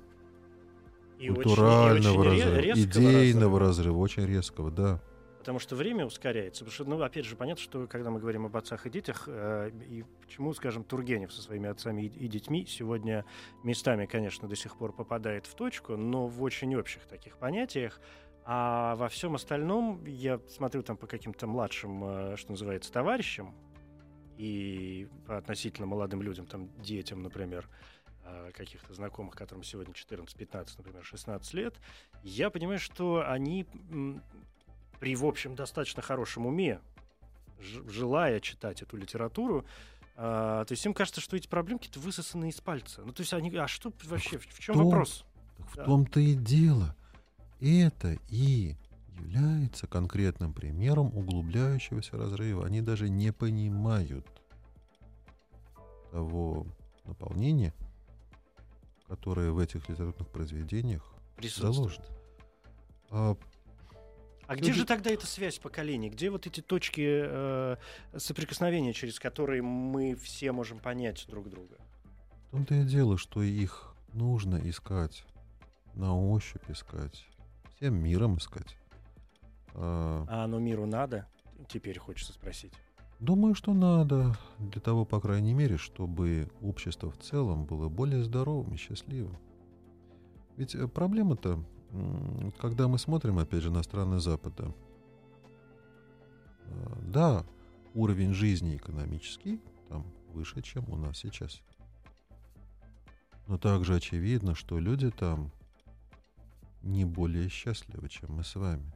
и 1.18 1.28
культурального 1.28 2.20
очень, 2.20 2.42
разрыва, 2.42 2.72
очень 2.72 2.84
идейного 2.84 3.58
разрыва. 3.58 3.60
разрыва, 3.60 3.98
очень 3.98 4.26
резкого, 4.26 4.70
да. 4.70 5.00
Потому 5.48 5.60
что 5.60 5.76
время 5.76 6.04
ускоряется. 6.04 6.62
Потому 6.62 6.74
что, 6.74 6.84
ну, 6.84 7.02
опять 7.02 7.24
же, 7.24 7.34
понятно, 7.34 7.62
что 7.62 7.86
когда 7.86 8.10
мы 8.10 8.20
говорим 8.20 8.44
об 8.44 8.54
отцах 8.54 8.84
и 8.84 8.90
детях, 8.90 9.24
э, 9.28 9.70
и 9.88 10.04
почему, 10.20 10.52
скажем, 10.52 10.84
Тургенев 10.84 11.32
со 11.32 11.40
своими 11.40 11.70
отцами 11.70 12.02
и, 12.02 12.08
и 12.08 12.28
детьми 12.28 12.66
сегодня 12.66 13.24
местами, 13.62 14.04
конечно, 14.04 14.46
до 14.46 14.54
сих 14.56 14.76
пор 14.76 14.92
попадает 14.92 15.46
в 15.46 15.54
точку, 15.54 15.96
но 15.96 16.26
в 16.26 16.42
очень 16.42 16.76
общих 16.76 17.06
таких 17.06 17.38
понятиях. 17.38 17.98
А 18.44 18.94
во 18.96 19.08
всем 19.08 19.36
остальном 19.36 20.04
я 20.04 20.38
смотрю 20.48 20.82
там 20.82 20.98
по 20.98 21.06
каким-то 21.06 21.46
младшим, 21.46 22.04
э, 22.04 22.36
что 22.36 22.50
называется, 22.50 22.92
товарищам 22.92 23.54
и 24.36 25.08
по 25.26 25.38
относительно 25.38 25.86
молодым 25.86 26.20
людям, 26.20 26.44
там, 26.44 26.68
детям, 26.82 27.22
например, 27.22 27.70
Э, 28.30 28.50
каких-то 28.52 28.92
знакомых, 28.92 29.34
которым 29.34 29.62
сегодня 29.62 29.94
14, 29.94 30.36
15, 30.36 30.78
например, 30.78 31.02
16 31.02 31.54
лет, 31.54 31.74
я 32.22 32.50
понимаю, 32.50 32.78
что 32.78 33.24
они 33.26 33.64
при, 35.00 35.14
в 35.14 35.24
общем, 35.24 35.54
достаточно 35.54 36.02
хорошем 36.02 36.46
уме, 36.46 36.80
желая 37.60 38.40
читать 38.40 38.82
эту 38.82 38.96
литературу, 38.96 39.64
а, 40.16 40.64
то 40.64 40.72
есть 40.72 40.84
им 40.84 40.94
кажется, 40.94 41.20
что 41.20 41.36
эти 41.36 41.46
проблемки-то 41.46 42.00
высосаны 42.00 42.48
из 42.48 42.60
пальца. 42.60 43.02
Ну, 43.04 43.12
то 43.12 43.20
есть 43.20 43.32
они, 43.32 43.54
а 43.56 43.68
что 43.68 43.92
вообще, 44.04 44.38
в, 44.38 44.46
в 44.46 44.58
чем 44.58 44.74
том, 44.74 44.84
вопрос? 44.86 45.24
в 45.58 45.76
да. 45.76 45.84
том-то 45.84 46.20
и 46.20 46.34
дело. 46.34 46.96
Это 47.60 48.16
и 48.28 48.76
является 49.16 49.86
конкретным 49.86 50.52
примером 50.52 51.16
углубляющегося 51.16 52.16
разрыва. 52.16 52.66
Они 52.66 52.80
даже 52.80 53.08
не 53.08 53.32
понимают 53.32 54.26
того 56.10 56.66
наполнения, 57.04 57.74
которое 59.06 59.50
в 59.50 59.58
этих 59.58 59.88
литературных 59.88 60.28
произведениях 60.28 61.04
заложено. 61.40 62.06
А, 63.10 63.36
а 64.48 64.56
где 64.56 64.72
же 64.72 64.86
тогда 64.86 65.10
эта 65.10 65.26
связь 65.26 65.58
поколений? 65.58 66.08
Где 66.08 66.30
вот 66.30 66.46
эти 66.46 66.62
точки 66.62 67.06
э, 67.06 67.76
соприкосновения, 68.16 68.94
через 68.94 69.20
которые 69.20 69.60
мы 69.60 70.16
все 70.16 70.52
можем 70.52 70.78
понять 70.78 71.26
друг 71.28 71.50
друга? 71.50 71.76
В 72.46 72.50
том-то 72.52 72.74
и 72.76 72.84
дело, 72.84 73.18
что 73.18 73.42
их 73.42 73.94
нужно 74.14 74.58
искать, 74.64 75.26
на 75.94 76.16
ощупь 76.16 76.70
искать, 76.70 77.26
всем 77.76 78.02
миром 78.02 78.38
искать. 78.38 78.78
А, 79.74 80.24
а 80.26 80.44
оно 80.44 80.58
миру 80.58 80.86
надо? 80.86 81.26
Теперь 81.68 81.98
хочется 81.98 82.32
спросить. 82.32 82.72
Думаю, 83.20 83.54
что 83.54 83.74
надо. 83.74 84.34
Для 84.58 84.80
того, 84.80 85.04
по 85.04 85.20
крайней 85.20 85.52
мере, 85.52 85.76
чтобы 85.76 86.48
общество 86.62 87.10
в 87.10 87.18
целом 87.18 87.66
было 87.66 87.90
более 87.90 88.24
здоровым 88.24 88.72
и 88.72 88.76
счастливым. 88.78 89.36
Ведь 90.56 90.74
э, 90.74 90.88
проблема-то, 90.88 91.62
когда 92.58 92.88
мы 92.88 92.98
смотрим, 92.98 93.38
опять 93.38 93.62
же, 93.62 93.70
на 93.70 93.82
страны 93.82 94.20
Запада, 94.20 94.74
а, 96.64 96.98
да, 97.02 97.46
уровень 97.94 98.34
жизни 98.34 98.76
экономический 98.76 99.60
там 99.88 100.04
выше, 100.32 100.62
чем 100.62 100.88
у 100.88 100.96
нас 100.96 101.18
сейчас. 101.18 101.60
Но 103.46 103.56
также 103.56 103.94
очевидно, 103.94 104.54
что 104.54 104.78
люди 104.78 105.10
там 105.10 105.50
не 106.82 107.04
более 107.04 107.48
счастливы, 107.48 108.08
чем 108.08 108.34
мы 108.34 108.44
с 108.44 108.54
вами. 108.54 108.92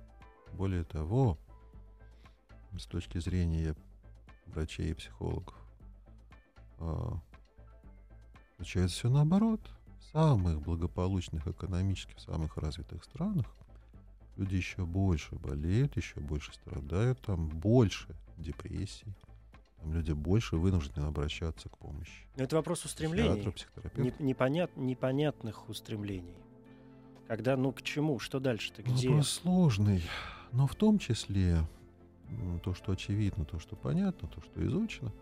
Более 0.53 0.85
того, 0.85 1.39
с 2.79 2.85
точки 2.87 3.19
зрения 3.19 3.75
врачей 4.47 4.91
и 4.91 4.95
психологов, 4.95 5.55
а, 6.79 7.19
получается 8.57 8.97
все 8.99 9.09
наоборот. 9.09 9.61
Самых 10.11 10.61
благополучных 10.61 11.47
экономически, 11.47 12.15
в 12.15 12.21
самых 12.21 12.57
развитых 12.57 13.05
странах 13.05 13.47
люди 14.37 14.57
еще 14.57 14.85
больше 14.85 15.35
болеют, 15.37 15.97
еще 15.97 16.21
больше 16.21 16.53
страдают, 16.53 17.21
там 17.21 17.49
больше 17.49 18.15
депрессий, 18.37 19.15
там 19.79 19.93
люди 19.93 20.13
больше 20.13 20.57
вынуждены 20.57 21.05
обращаться 21.05 21.69
к 21.69 21.79
помощи. 21.79 22.27
Но 22.37 22.45
это 22.45 22.57
вопрос 22.57 22.85
устремлений, 22.85 23.55
непонят, 24.19 24.77
непонятных 24.77 25.69
устремлений. 25.69 26.35
Когда, 27.29 27.57
ну, 27.57 27.73
к 27.73 27.83
чему? 27.83 28.19
Что 28.19 28.41
дальше-то? 28.41 28.83
Где? 28.83 29.09
Вопрос 29.09 29.31
сложный. 29.31 30.03
Но 30.51 30.67
в 30.67 30.75
том 30.75 30.99
числе 30.99 31.67
то, 32.63 32.75
что 32.75 32.93
очевидно, 32.93 33.45
то, 33.45 33.59
что 33.59 33.77
понятно, 33.77 34.29
то, 34.29 34.41
что 34.43 34.67
изучено, 34.67 35.13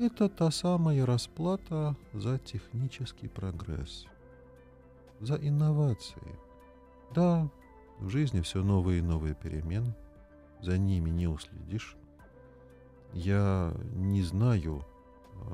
это 0.00 0.28
та 0.28 0.50
самая 0.50 1.04
расплата 1.06 1.96
за 2.12 2.38
технический 2.38 3.28
прогресс, 3.28 4.06
за 5.20 5.36
инновации. 5.36 6.38
Да, 7.14 7.48
в 7.98 8.08
жизни 8.08 8.40
все 8.40 8.62
новые 8.62 9.00
и 9.00 9.02
новые 9.02 9.34
перемены, 9.34 9.94
за 10.60 10.78
ними 10.78 11.10
не 11.10 11.26
уследишь. 11.26 11.96
Я 13.12 13.74
не 13.94 14.22
знаю, 14.22 14.84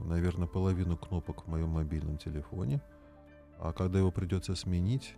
наверное, 0.04 0.46
половину 0.46 0.96
кнопок 0.96 1.44
в 1.44 1.46
моем 1.48 1.70
мобильном 1.70 2.18
телефоне, 2.18 2.80
а 3.59 3.72
когда 3.72 3.98
его 3.98 4.11
придется 4.11 4.54
сменить, 4.54 5.16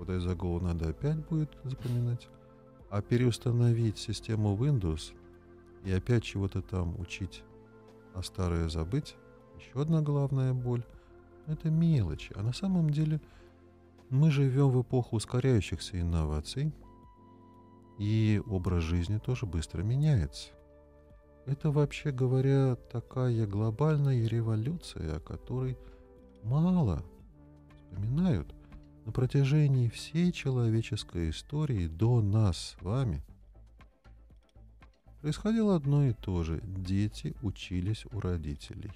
Куда 0.00 0.18
за 0.18 0.34
голову 0.34 0.64
надо 0.64 0.88
опять 0.88 1.28
будет 1.28 1.50
запоминать. 1.62 2.26
А 2.88 3.02
переустановить 3.02 3.98
систему 3.98 4.56
Windows 4.56 5.12
и 5.84 5.92
опять 5.92 6.24
чего-то 6.24 6.62
там 6.62 6.98
учить, 6.98 7.44
а 8.14 8.22
старое 8.22 8.68
забыть, 8.68 9.16
еще 9.58 9.82
одна 9.82 10.00
главная 10.02 10.52
боль. 10.52 10.84
Это 11.46 11.70
мелочи. 11.70 12.32
А 12.36 12.42
на 12.42 12.52
самом 12.52 12.90
деле 12.90 13.20
мы 14.08 14.30
живем 14.30 14.70
в 14.70 14.82
эпоху 14.82 15.16
ускоряющихся 15.16 16.00
инноваций, 16.00 16.72
и 17.98 18.42
образ 18.46 18.82
жизни 18.82 19.18
тоже 19.18 19.46
быстро 19.46 19.82
меняется. 19.82 20.50
Это, 21.46 21.70
вообще 21.70 22.12
говоря, 22.12 22.76
такая 22.76 23.46
глобальная 23.46 24.26
революция, 24.26 25.16
о 25.16 25.20
которой 25.20 25.76
мало 26.42 27.02
вспоминают 27.74 28.54
на 29.04 29.12
протяжении 29.12 29.88
всей 29.88 30.32
человеческой 30.32 31.30
истории 31.30 31.88
до 31.88 32.20
нас 32.20 32.76
с 32.78 32.82
вами 32.82 33.22
происходило 35.20 35.76
одно 35.76 36.04
и 36.04 36.12
то 36.12 36.42
же. 36.42 36.60
Дети 36.62 37.34
учились 37.42 38.06
у 38.12 38.20
родителей, 38.20 38.92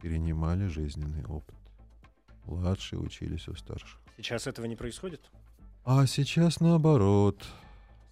перенимали 0.00 0.66
жизненный 0.66 1.24
опыт. 1.24 1.56
Младшие 2.44 3.00
учились 3.00 3.48
у 3.48 3.54
старших. 3.54 4.00
Сейчас 4.16 4.46
этого 4.46 4.66
не 4.66 4.76
происходит? 4.76 5.30
А 5.84 6.06
сейчас 6.06 6.60
наоборот. 6.60 7.44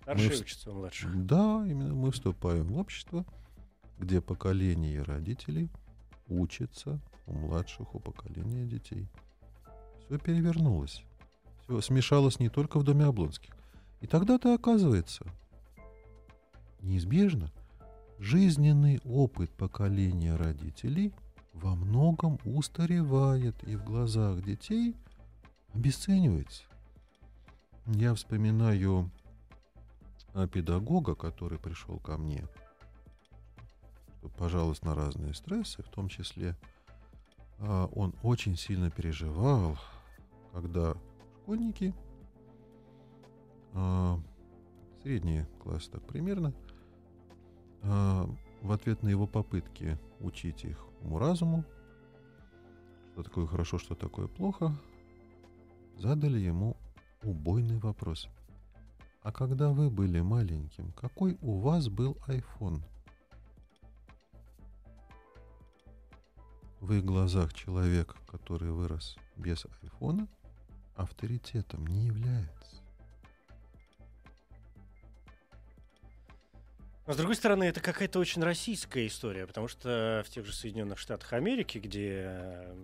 Старшие 0.03 0.31
мы 0.31 0.37
учатся 0.37 0.71
у 0.71 0.75
младших. 0.75 1.27
Да, 1.27 1.65
именно 1.67 1.95
мы 1.95 2.11
вступаем 2.13 2.65
в 2.69 2.79
общество, 2.79 3.25
где 3.99 4.21
поколение 4.21 5.03
родителей 5.03 5.71
учится 6.29 7.01
у 7.27 7.35
младших, 7.35 7.95
у 7.95 8.01
поколения 8.01 8.65
детей. 8.65 9.09
Все 10.07 10.19
перевернулось. 10.19 11.03
Все 11.63 11.81
смешалось 11.81 12.39
не 12.41 12.49
только 12.49 12.79
в 12.79 12.85
доме 12.85 13.05
Облонских. 13.05 13.55
И 14.01 14.07
тогда-то 14.07 14.55
оказывается, 14.55 15.27
неизбежно, 16.81 17.51
жизненный 18.19 19.01
опыт 19.05 19.51
поколения 19.51 20.37
родителей 20.37 21.13
во 21.53 21.75
многом 21.75 22.39
устаревает 22.45 23.63
и 23.65 23.77
в 23.77 23.85
глазах 23.85 24.43
детей 24.43 24.95
обесценивается. 25.75 26.65
Я 27.87 28.15
вспоминаю 28.15 29.11
педагога, 30.53 31.15
который 31.15 31.59
пришел 31.59 31.99
ко 31.99 32.17
мне, 32.17 32.45
пожалуйста, 34.37 34.87
на 34.87 34.95
разные 34.95 35.35
стрессы, 35.35 35.83
в 35.83 35.89
том 35.89 36.09
числе 36.09 36.57
а, 37.59 37.87
он 37.87 38.15
очень 38.23 38.57
сильно 38.57 38.91
переживал 38.91 39.79
когда 40.53 40.97
школьники, 41.43 41.95
э, 43.75 44.17
средний 45.03 45.45
класс 45.63 45.89
так 45.89 46.03
примерно, 46.07 46.53
в 47.83 48.73
ответ 48.73 49.03
на 49.03 49.09
его 49.09 49.27
попытки 49.27 49.99
учить 50.21 50.65
их 50.65 50.85
уму-разуму, 51.03 51.65
что 53.13 53.23
такое 53.23 53.47
хорошо, 53.47 53.79
что 53.79 53.95
такое 53.95 54.27
плохо, 54.29 54.75
задали 55.97 56.39
ему 56.39 56.77
убойный 57.23 57.79
вопрос. 57.79 58.29
А 59.23 59.33
когда 59.33 59.71
вы 59.71 59.91
были 59.91 60.21
маленьким, 60.21 60.93
какой 60.93 61.37
у 61.43 61.59
вас 61.59 61.89
был 61.89 62.17
iPhone? 62.29 62.83
В 66.81 66.93
их 66.93 67.05
глазах 67.05 67.53
человек, 67.55 68.17
который 68.29 68.71
вырос 68.71 69.17
без 69.37 69.67
айфона, 69.83 70.29
авторитетом 70.95 71.87
не 71.87 72.07
является. 72.07 72.83
Но, 77.09 77.15
с 77.15 77.17
другой 77.17 77.37
стороны, 77.37 77.65
это 77.65 77.81
какая-то 77.81 78.19
очень 78.19 78.43
российская 78.43 79.07
история, 79.07 79.47
потому 79.47 79.67
что 79.67 80.23
в 80.27 80.29
тех 80.29 80.45
же 80.45 80.53
Соединенных 80.53 80.99
Штатах 80.99 81.33
Америки, 81.33 81.79
где 81.79 82.31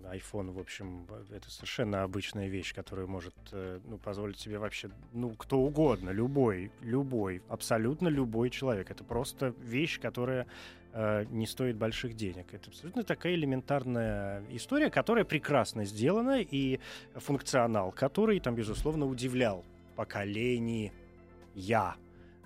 iPhone, 0.05 0.49
в 0.49 0.57
общем, 0.57 1.07
это 1.29 1.51
совершенно 1.51 2.01
обычная 2.01 2.47
вещь, 2.47 2.73
которую 2.73 3.07
может 3.07 3.35
э, 3.51 3.79
ну, 3.85 3.99
позволить 3.99 4.39
себе 4.39 4.57
вообще 4.57 4.89
ну, 5.13 5.29
кто 5.35 5.59
угодно, 5.59 6.09
любой, 6.09 6.71
любой, 6.81 7.43
абсолютно 7.49 8.07
любой 8.07 8.49
человек. 8.49 8.89
Это 8.89 9.03
просто 9.03 9.53
вещь, 9.59 9.99
которая 9.99 10.47
э, 10.93 11.25
не 11.29 11.45
стоит 11.45 11.75
больших 11.75 12.15
денег. 12.15 12.51
Это 12.51 12.71
абсолютно 12.71 13.03
такая 13.03 13.35
элементарная 13.35 14.43
история, 14.49 14.89
которая 14.89 15.23
прекрасно 15.23 15.85
сделана, 15.85 16.41
и 16.41 16.79
функционал 17.13 17.91
который, 17.91 18.39
там, 18.39 18.55
безусловно, 18.55 19.05
удивлял 19.05 19.63
поколение 19.95 20.91
я 21.53 21.95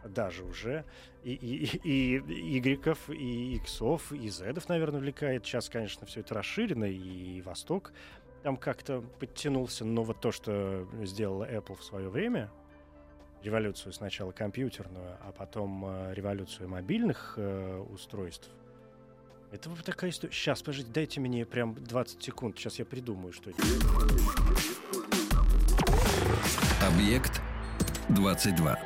даже 0.04 0.44
уже 0.44 0.86
и, 1.24 2.18
игреков, 2.58 3.10
и 3.10 3.56
иксов, 3.56 4.12
и 4.12 4.30
зедов, 4.30 4.70
наверное, 4.70 5.00
увлекает. 5.00 5.46
Сейчас, 5.46 5.70
конечно, 5.70 6.06
все 6.06 6.22
это 6.22 6.34
расширено, 6.36 6.86
и 6.86 7.42
Восток 7.42 7.92
там 8.44 8.58
как-то 8.58 9.02
подтянулся. 9.20 9.86
Но 9.86 10.04
вот 10.04 10.20
то, 10.20 10.32
что 10.32 10.88
сделала 11.04 11.50
Apple 11.50 11.76
в 11.76 11.84
свое 11.84 12.10
время, 12.10 12.50
революцию 13.44 13.94
сначала 13.94 14.32
компьютерную, 14.32 15.18
а 15.22 15.32
потом 15.32 15.86
э, 15.86 16.14
революцию 16.14 16.70
мобильных 16.70 17.34
э, 17.38 17.78
устройств, 17.92 18.50
это 19.52 19.70
вот 19.70 19.84
такая 19.84 20.12
история. 20.12 20.34
Сейчас, 20.34 20.62
подождите, 20.62 20.92
дайте 20.94 21.20
мне 21.20 21.46
прям 21.46 21.74
20 21.74 22.24
секунд. 22.24 22.58
Сейчас 22.58 22.78
я 22.78 22.86
придумаю, 22.86 23.34
что 23.34 23.50
это. 23.50 23.62
Объект 26.86 27.42
22. 28.10 28.80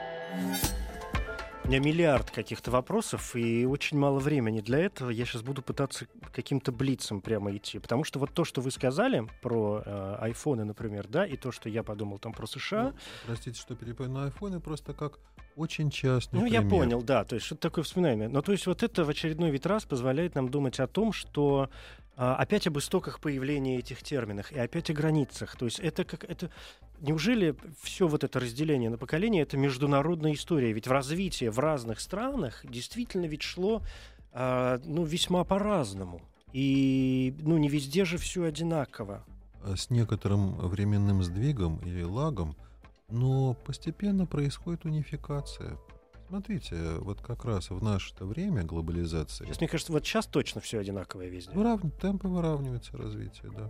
У 1.65 1.69
меня 1.69 1.79
миллиард 1.79 2.29
каких-то 2.29 2.71
вопросов 2.71 3.37
и 3.37 3.65
очень 3.65 3.97
мало 3.97 4.19
времени 4.19 4.59
для 4.59 4.79
этого. 4.79 5.09
Я 5.09 5.23
сейчас 5.25 5.43
буду 5.43 5.61
пытаться 5.61 6.07
каким-то 6.33 6.73
блицем 6.73 7.21
прямо 7.21 7.55
идти. 7.55 7.79
Потому 7.79 8.03
что 8.03 8.19
вот 8.19 8.33
то, 8.33 8.43
что 8.43 8.59
вы 8.59 8.69
сказали 8.69 9.25
про 9.41 9.81
э, 9.85 10.15
айфоны, 10.19 10.65
например, 10.65 11.07
да, 11.07 11.25
и 11.25 11.37
то, 11.37 11.53
что 11.53 11.69
я 11.69 11.81
подумал 11.81 12.19
там 12.19 12.33
про 12.33 12.47
США. 12.47 12.89
Ну, 12.91 12.93
простите, 13.27 13.61
что 13.61 13.75
перепою 13.75 14.09
на 14.09 14.25
айфоны, 14.25 14.59
просто 14.59 14.93
как 14.93 15.19
очень 15.55 15.89
частный 15.89 16.39
Ну, 16.39 16.45
пример. 16.45 16.63
я 16.63 16.69
понял, 16.69 17.01
да. 17.01 17.23
То 17.23 17.35
есть 17.35 17.45
что-то 17.45 17.61
такое 17.69 17.85
вспоминаемое. 17.85 18.27
Но 18.27 18.41
то 18.41 18.51
есть 18.51 18.67
вот 18.67 18.83
это 18.83 19.05
в 19.05 19.09
очередной 19.09 19.49
вид 19.49 19.65
раз 19.65 19.85
позволяет 19.85 20.35
нам 20.35 20.49
думать 20.49 20.81
о 20.81 20.87
том, 20.87 21.13
что 21.13 21.69
опять 22.15 22.67
об 22.67 22.77
истоках 22.77 23.19
появления 23.19 23.79
этих 23.79 24.03
терминов 24.03 24.51
и 24.51 24.59
опять 24.59 24.89
о 24.89 24.93
границах. 24.93 25.55
То 25.55 25.65
есть 25.65 25.79
это 25.79 26.03
как 26.03 26.23
это 26.23 26.51
неужели 26.99 27.55
все 27.81 28.07
вот 28.07 28.23
это 28.23 28.39
разделение 28.39 28.89
на 28.89 28.97
поколения 28.97 29.41
это 29.41 29.57
международная 29.57 30.33
история? 30.33 30.73
Ведь 30.73 30.87
в 30.87 30.91
развитии 30.91 31.47
в 31.47 31.59
разных 31.59 31.99
странах 31.99 32.63
действительно 32.63 33.25
ведь 33.25 33.41
шло 33.41 33.81
а, 34.31 34.79
ну 34.85 35.03
весьма 35.03 35.43
по-разному. 35.43 36.21
И 36.53 37.35
ну 37.41 37.57
не 37.57 37.69
везде 37.69 38.05
же 38.05 38.17
все 38.17 38.43
одинаково. 38.43 39.25
А 39.63 39.75
С 39.75 39.89
некоторым 39.89 40.55
временным 40.55 41.23
сдвигом 41.23 41.77
или 41.85 42.03
лагом, 42.03 42.55
но 43.09 43.53
постепенно 43.53 44.25
происходит 44.25 44.85
унификация. 44.85 45.77
Смотрите, 46.27 46.75
вот 46.99 47.21
как 47.21 47.45
раз 47.45 47.69
в 47.69 47.83
наше-то 47.83 48.25
время 48.25 48.63
глобализации 48.63 49.45
Сейчас, 49.45 49.59
мне 49.59 49.67
кажется, 49.67 49.91
вот 49.93 50.05
сейчас 50.05 50.25
точно 50.25 50.61
все 50.61 50.79
одинаковое 50.79 51.27
везде. 51.27 51.51
вырав- 51.53 51.81
темпы 51.99 52.27
выравниваются 52.27 52.97
развитие, 52.97 53.51
да. 53.55 53.69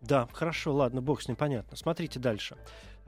Да, 0.00 0.28
хорошо, 0.32 0.72
ладно, 0.74 1.02
бог 1.02 1.20
с 1.20 1.26
ним, 1.28 1.36
понятно. 1.36 1.76
Смотрите 1.76 2.20
дальше. 2.20 2.56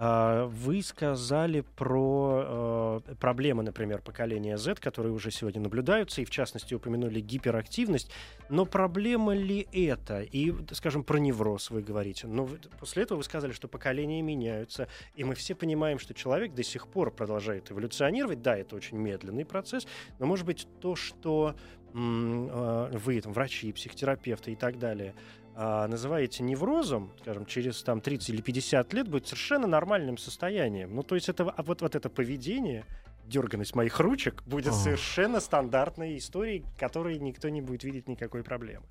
А, 0.02 0.46
Вы 0.46 0.80
сказали 0.82 1.60
про 1.76 3.02
э, 3.06 3.14
проблемы, 3.16 3.62
например, 3.62 4.00
поколения 4.00 4.56
Z, 4.56 4.76
которые 4.76 5.12
уже 5.12 5.30
сегодня 5.30 5.60
наблюдаются, 5.60 6.22
и 6.22 6.24
в 6.24 6.30
частности 6.30 6.72
упомянули 6.72 7.20
гиперактивность. 7.20 8.10
Но 8.48 8.64
проблема 8.64 9.34
ли 9.34 9.68
это? 9.72 10.22
И, 10.22 10.54
скажем, 10.72 11.04
про 11.04 11.18
невроз 11.18 11.70
вы 11.70 11.82
говорите. 11.82 12.26
Но 12.28 12.48
после 12.78 13.02
этого 13.02 13.18
вы 13.18 13.24
сказали, 13.24 13.52
что 13.52 13.68
поколения 13.68 14.22
меняются, 14.22 14.88
и 15.16 15.24
мы 15.24 15.34
все 15.34 15.54
понимаем, 15.54 15.98
что 15.98 16.14
человек 16.14 16.54
до 16.54 16.62
сих 16.62 16.88
пор 16.88 17.10
продолжает 17.10 17.70
эволюционировать. 17.70 18.40
Да, 18.40 18.56
это 18.56 18.76
очень 18.76 18.96
медленный 18.96 19.44
процесс, 19.44 19.86
но, 20.18 20.24
может 20.24 20.46
быть, 20.46 20.66
то, 20.80 20.96
что 20.96 21.54
э, 21.92 22.90
вы, 22.94 23.20
там, 23.20 23.34
врачи, 23.34 23.70
психотерапевты 23.70 24.52
и 24.52 24.56
так 24.56 24.78
далее, 24.78 25.14
а, 25.62 25.86
называете 25.88 26.42
неврозом, 26.42 27.12
скажем, 27.20 27.44
через 27.44 27.82
там 27.82 28.00
30 28.00 28.30
или 28.30 28.40
50 28.40 28.94
лет 28.94 29.08
будет 29.08 29.26
совершенно 29.26 29.66
нормальным 29.66 30.16
состоянием. 30.16 30.94
Ну, 30.94 31.02
то 31.02 31.16
есть 31.16 31.28
это, 31.28 31.50
а 31.50 31.62
вот, 31.62 31.82
вот 31.82 31.94
это 31.94 32.08
поведение, 32.08 32.86
дерганность 33.26 33.74
моих 33.74 34.00
ручек 34.00 34.42
будет 34.44 34.68
Ах. 34.68 34.80
совершенно 34.80 35.38
стандартной 35.38 36.16
историей, 36.16 36.64
которой 36.78 37.18
никто 37.18 37.50
не 37.50 37.60
будет 37.60 37.84
видеть 37.84 38.08
никакой 38.08 38.42
проблемы. 38.42 38.86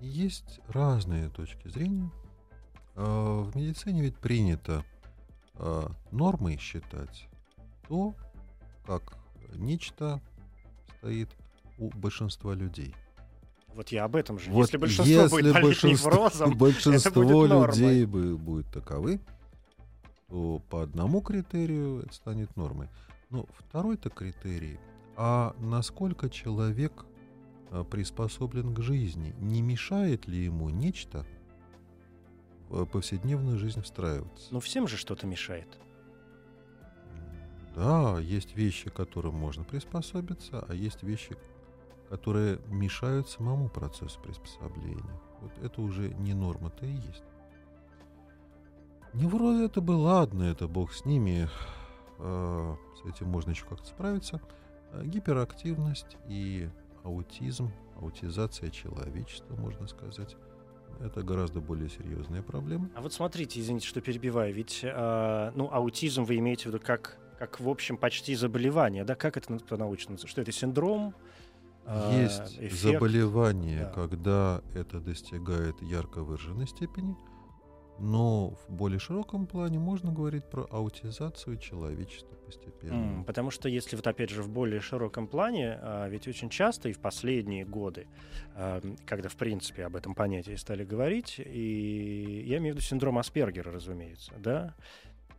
Есть 0.00 0.58
разные 0.66 1.28
точки 1.28 1.68
зрения. 1.68 2.10
А, 2.96 3.42
В 3.42 3.54
медицине 3.54 4.02
ведь 4.02 4.16
принято 4.16 4.84
а, 5.54 5.88
нормой 6.10 6.58
считать 6.58 7.28
то, 7.86 8.12
как 8.84 9.16
нечто 9.54 10.20
стоит 10.98 11.28
у 11.78 11.90
большинства 11.90 12.54
людей. 12.54 12.92
Вот 13.78 13.90
я 13.90 14.06
об 14.06 14.16
этом 14.16 14.40
же. 14.40 14.50
Вот 14.50 14.62
если 14.62 14.76
большинство 14.76 15.28
будет 15.28 15.52
болеть 15.52 15.62
большинство, 15.62 16.10
неврозом, 16.10 16.58
большинство 16.58 17.22
будет 17.22 17.48
нормой. 17.48 17.76
людей 17.76 18.06
будет 18.06 18.66
таковы, 18.72 19.20
то 20.26 20.60
по 20.68 20.82
одному 20.82 21.20
критерию 21.20 22.00
это 22.00 22.12
станет 22.12 22.56
нормой. 22.56 22.88
Но 23.30 23.46
второй-то 23.56 24.10
критерий, 24.10 24.80
а 25.16 25.54
насколько 25.60 26.28
человек 26.28 27.06
а, 27.70 27.84
приспособлен 27.84 28.74
к 28.74 28.82
жизни, 28.82 29.32
не 29.38 29.62
мешает 29.62 30.26
ли 30.26 30.44
ему 30.44 30.70
нечто 30.70 31.24
в 32.70 32.84
повседневную 32.84 33.58
жизнь 33.58 33.80
встраиваться? 33.80 34.48
ну 34.50 34.58
всем 34.58 34.88
же 34.88 34.96
что-то 34.96 35.28
мешает. 35.28 35.68
Да, 37.76 38.18
есть 38.18 38.56
вещи, 38.56 38.90
к 38.90 38.94
которым 38.94 39.36
можно 39.36 39.62
приспособиться, 39.62 40.66
а 40.68 40.74
есть 40.74 41.04
вещи, 41.04 41.36
которые 42.08 42.58
мешают 42.66 43.28
самому 43.28 43.68
процессу 43.68 44.20
приспособления. 44.20 45.20
Вот 45.40 45.52
это 45.62 45.80
уже 45.80 46.08
не 46.14 46.34
норма-то 46.34 46.86
и 46.86 46.92
есть. 46.92 47.24
Неврозы 49.14 49.64
это 49.64 49.80
бы 49.80 49.92
ладно, 49.92 50.44
это 50.44 50.68
бог 50.68 50.92
с 50.92 51.04
ними. 51.04 51.48
э, 52.18 52.74
С 53.02 53.08
этим 53.08 53.28
можно 53.28 53.50
еще 53.50 53.64
как-то 53.64 53.86
справиться. 53.86 54.40
А 54.92 55.02
Гиперактивность 55.04 56.16
и 56.26 56.68
аутизм, 57.04 57.70
аутизация 58.00 58.70
человечества, 58.70 59.54
можно 59.56 59.86
сказать, 59.86 60.36
это 61.00 61.22
гораздо 61.22 61.60
более 61.60 61.88
серьезные 61.88 62.42
проблемы. 62.42 62.90
А 62.96 63.00
вот 63.00 63.12
смотрите, 63.12 63.60
извините, 63.60 63.86
что 63.86 64.00
перебиваю, 64.00 64.52
ведь 64.52 64.80
э, 64.82 65.52
ну, 65.54 65.68
аутизм 65.72 66.24
вы 66.24 66.38
имеете 66.38 66.64
в 66.64 66.66
виду 66.66 66.80
как, 66.84 67.18
как 67.38 67.60
в 67.60 67.68
общем, 67.68 67.96
почти 67.96 68.34
заболевание, 68.34 69.04
да? 69.04 69.14
Как 69.14 69.36
это 69.36 69.52
на- 69.52 69.58
по-научному? 69.60 70.18
Что 70.18 70.40
это 70.42 70.50
синдром? 70.52 71.14
Э, 71.88 72.22
Есть 72.22 72.56
эффект? 72.58 72.74
заболевание, 72.74 73.84
Да. 73.84 73.90
когда 73.90 74.62
это 74.74 75.00
достигает 75.00 75.80
ярко 75.82 76.22
выраженной 76.22 76.66
степени, 76.66 77.16
но 78.00 78.50
в 78.50 78.70
более 78.72 79.00
широком 79.00 79.46
плане 79.48 79.78
можно 79.80 80.12
говорить 80.12 80.44
про 80.48 80.66
аутизацию 80.70 81.56
человечества 81.58 82.36
постепенно. 82.46 82.94
М, 83.18 83.24
Потому 83.24 83.50
что 83.50 83.68
если 83.68 83.96
вот 83.96 84.06
опять 84.06 84.30
же 84.30 84.42
в 84.44 84.48
более 84.48 84.80
широком 84.80 85.26
плане, 85.26 85.78
а, 85.82 86.06
ведь 86.08 86.28
очень 86.28 86.48
часто 86.48 86.88
и 86.88 86.92
в 86.92 87.00
последние 87.00 87.64
годы, 87.64 88.06
а, 88.54 88.80
когда 89.04 89.28
в 89.28 89.34
принципе 89.36 89.84
об 89.84 89.96
этом 89.96 90.14
понятии 90.14 90.54
стали 90.54 90.84
говорить, 90.84 91.40
и 91.44 92.44
я 92.46 92.58
имею 92.58 92.74
в 92.74 92.76
виду 92.76 92.86
синдром 92.86 93.18
Аспергера, 93.18 93.72
разумеется, 93.72 94.32
да, 94.38 94.74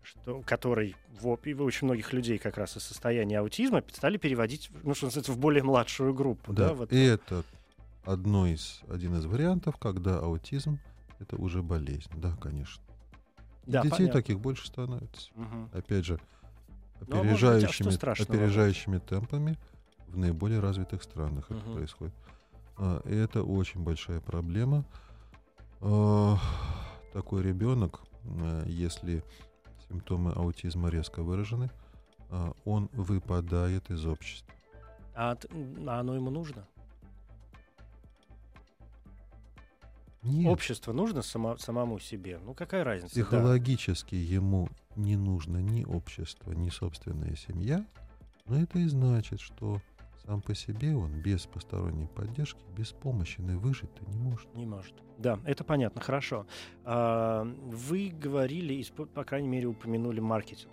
что, 0.01 0.41
который 0.45 0.95
в, 1.19 1.27
оп- 1.27 1.45
и 1.47 1.53
у 1.53 1.63
очень 1.63 1.85
многих 1.87 2.13
людей 2.13 2.37
как 2.37 2.57
раз 2.57 2.77
из 2.77 2.83
состояния 2.83 3.39
аутизма 3.39 3.83
стали 3.93 4.17
переводить, 4.17 4.69
ну 4.83 4.93
что 4.93 5.05
называется, 5.07 5.31
в 5.33 5.37
более 5.37 5.63
младшую 5.63 6.13
группу, 6.13 6.53
да, 6.53 6.69
Да, 6.69 6.73
вот. 6.73 6.91
и 6.93 6.97
это 7.03 7.43
одно 8.05 8.47
из, 8.47 8.81
один 8.89 9.15
из 9.17 9.25
вариантов, 9.25 9.77
когда 9.77 10.19
аутизм 10.19 10.79
это 11.19 11.35
уже 11.35 11.61
болезнь. 11.61 12.09
Да, 12.15 12.35
конечно. 12.41 12.81
Да, 13.65 13.81
детей 13.83 13.97
понятно. 13.97 14.21
таких 14.21 14.39
больше 14.39 14.67
становится. 14.67 15.29
Мгм. 15.35 15.69
Опять 15.73 16.05
же, 16.05 16.19
Ну, 17.07 17.19
а 17.19 17.23
быть, 17.23 17.43
а 17.43 17.51
опережающими, 17.51 18.23
опережающими 18.23 18.97
темпами 18.99 19.57
в 20.07 20.17
наиболее 20.17 20.59
развитых 20.59 21.03
странах 21.03 21.45
это 21.51 21.59
Мгм. 21.59 21.73
происходит. 21.73 22.13
А, 22.77 23.01
и 23.05 23.13
это 23.15 23.43
очень 23.43 23.81
большая 23.83 24.21
проблема. 24.21 24.85
А, 25.81 26.37
такой 27.13 27.43
ребенок, 27.43 28.01
а, 28.25 28.65
если 28.65 29.23
симптомы 29.89 30.31
аутизма 30.31 30.89
резко 30.89 31.23
выражены, 31.23 31.69
а, 32.29 32.53
он 32.63 32.89
выпадает 32.93 33.89
из 33.89 34.05
общества. 34.05 34.53
А, 35.15 35.35
а 35.87 35.99
оно 35.99 36.15
ему 36.15 36.29
нужно? 36.29 36.65
Нет, 40.21 40.51
Общество 40.51 40.91
нужно 40.91 41.21
само- 41.21 41.57
самому 41.57 41.97
себе? 41.99 42.39
Ну 42.43 42.53
какая 42.53 42.83
разница? 42.83 43.15
Да. 43.15 43.21
психологически 43.21 44.15
ему 44.15 44.69
не 44.95 45.15
нужно 45.15 45.57
ни 45.57 45.85
общество, 45.85 46.51
ни 46.51 46.69
собственная 46.69 47.35
семья, 47.35 47.85
но 48.45 48.61
это 48.61 48.79
и 48.79 48.87
значит, 48.87 49.39
что 49.39 49.81
сам 50.30 50.41
по 50.41 50.53
себе 50.53 50.95
он 50.95 51.11
без 51.21 51.47
посторонней 51.47 52.05
поддержки, 52.05 52.61
без 52.77 52.91
помощи 52.91 53.41
выжить-то 53.41 54.05
не 54.11 54.17
может. 54.19 54.55
Не 54.55 54.67
может. 54.67 54.93
Да, 55.17 55.39
это 55.43 55.63
понятно, 55.63 56.01
хорошо. 56.01 56.45
А, 56.84 57.43
Вы 57.65 58.09
говорили, 58.09 58.86
по 59.15 59.23
крайней 59.23 59.47
мере, 59.47 59.65
упомянули 59.65 60.19
маркетинг. 60.19 60.71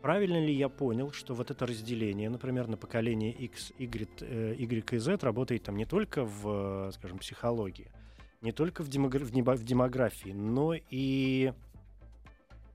Правильно 0.00 0.42
ли 0.42 0.54
я 0.54 0.70
понял, 0.70 1.12
что 1.12 1.34
вот 1.34 1.50
это 1.50 1.66
разделение, 1.66 2.30
например, 2.30 2.66
на 2.66 2.78
поколение 2.78 3.30
X, 3.30 3.72
Y, 3.78 4.08
э, 4.22 4.54
y 4.56 4.94
и 4.94 4.98
Z 4.98 5.18
работает 5.20 5.64
там 5.64 5.76
не 5.76 5.84
только 5.84 6.24
в, 6.24 6.90
скажем, 6.92 7.18
психологии, 7.18 7.92
не 8.40 8.52
только 8.52 8.82
демогра- 8.84 9.54
в 9.54 9.64
демографии, 9.64 10.30
но 10.30 10.72
и 10.88 11.52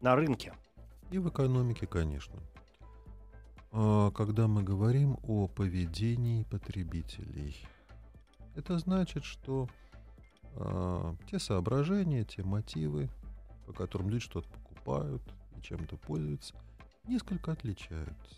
на 0.01 0.15
рынке? 0.15 0.53
И 1.09 1.17
в 1.17 1.27
экономике, 1.27 1.87
конечно. 1.87 2.39
А, 3.77 4.09
Когда 4.11 4.47
мы 4.47 4.63
говорим 4.63 5.17
о 5.27 5.49
поведении 5.49 6.43
потребителей, 6.43 7.57
это 8.55 8.79
значит, 8.79 9.25
что 9.25 9.67
а, 10.55 11.13
те 11.29 11.39
соображения, 11.39 12.23
те 12.23 12.41
мотивы, 12.41 13.09
по 13.65 13.73
которым 13.73 14.09
люди 14.09 14.23
что-то 14.23 14.47
покупают 14.47 15.21
и 15.57 15.61
чем-то 15.61 15.97
пользуются, 15.97 16.55
несколько 17.05 17.51
отличаются. 17.51 18.35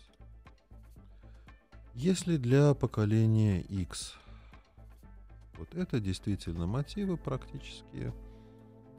Если 1.94 2.36
для 2.36 2.74
поколения 2.74 3.60
X 3.60 4.16
вот 5.56 5.72
это 5.76 6.00
действительно 6.00 6.66
мотивы 6.66 7.16
практически 7.16 8.12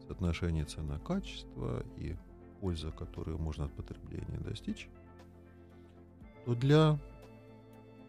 соотношение 0.08 0.64
цена-качество 0.64 1.84
и 1.98 2.16
польза, 2.62 2.92
которую 2.92 3.40
можно 3.40 3.66
от 3.66 3.74
потребления 3.74 4.38
достичь, 4.40 4.88
то 6.50 6.56
для 6.56 6.98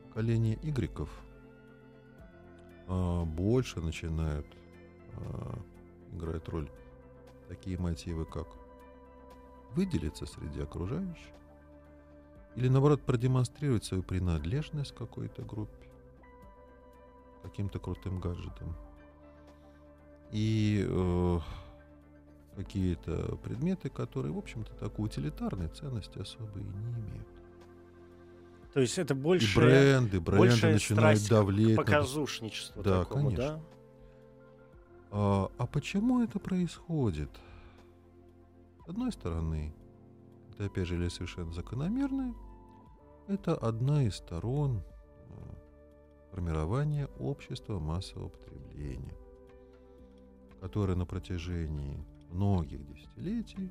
поколения 0.09 0.59
Y 0.63 1.09
а, 2.89 3.25
больше 3.27 3.83
начинают 3.83 4.47
а, 5.13 5.59
играть 6.15 6.49
роль 6.49 6.71
такие 7.49 7.79
мотивы, 7.79 8.25
как 8.25 8.47
выделиться 9.73 10.25
среди 10.25 10.63
окружающих, 10.63 11.35
или 12.57 12.69
наоборот 12.69 13.03
продемонстрировать 13.03 13.85
свою 13.85 14.03
принадлежность 14.03 14.93
к 14.93 14.97
какой-то 14.97 15.43
группе, 15.43 15.91
каким-то 17.43 17.79
крутым 17.79 18.21
гаджетом. 18.21 18.75
И 20.33 20.87
э, 20.89 21.39
какие-то 22.57 23.37
предметы, 23.43 23.91
которые, 23.91 24.33
в 24.33 24.39
общем-то, 24.39 24.73
такой 24.77 25.07
утилитарной 25.07 25.69
ценности 25.69 26.19
особо 26.19 26.59
и 26.59 26.63
не 26.63 26.71
имеют. 26.71 27.40
То 28.73 28.81
есть 28.81 28.99
это 28.99 29.15
больше... 29.15 29.51
И 29.51 29.57
бренды, 29.57 30.21
бренды 30.21 30.73
начинают 30.73 31.27
давлеть. 31.29 31.77
Показушничество 31.77 32.83
да, 32.83 33.01
такому, 33.01 33.31
конечно. 33.31 33.47
да? 33.47 33.61
А, 35.11 35.51
а 35.59 35.67
почему 35.67 36.23
это 36.23 36.39
происходит? 36.39 37.31
С 38.85 38.89
одной 38.89 39.13
стороны, 39.13 39.75
это 40.53 40.67
опять 40.67 40.87
же 40.87 41.11
совершенно 41.11 41.53
закономерное, 41.53 42.35
это 43.27 43.55
одна 43.57 44.05
из 44.05 44.17
сторон 44.17 44.83
э, 44.83 45.33
формирования 46.33 47.07
общества 47.19 47.79
массового 47.79 48.29
потребления, 48.29 49.15
которое 50.61 50.95
на 50.95 51.07
протяжении 51.07 52.05
многих 52.31 52.87
десятилетий, 52.87 53.71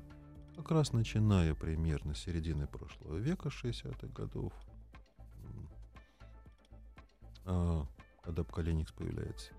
как 0.56 0.70
раз 0.72 0.92
начиная 0.92 1.54
примерно 1.54 2.14
с 2.14 2.18
середины 2.20 2.66
прошлого 2.66 3.16
века, 3.16 3.48
60-х 3.48 4.08
годов, 4.08 4.52
когда 7.44 8.44
поколение 8.44 8.82
X 8.82 8.92
появляется, 8.92 9.52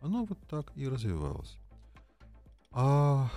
оно 0.00 0.24
вот 0.24 0.38
так 0.48 0.76
и 0.76 0.88
развивалось. 0.88 1.58
А 2.72 3.30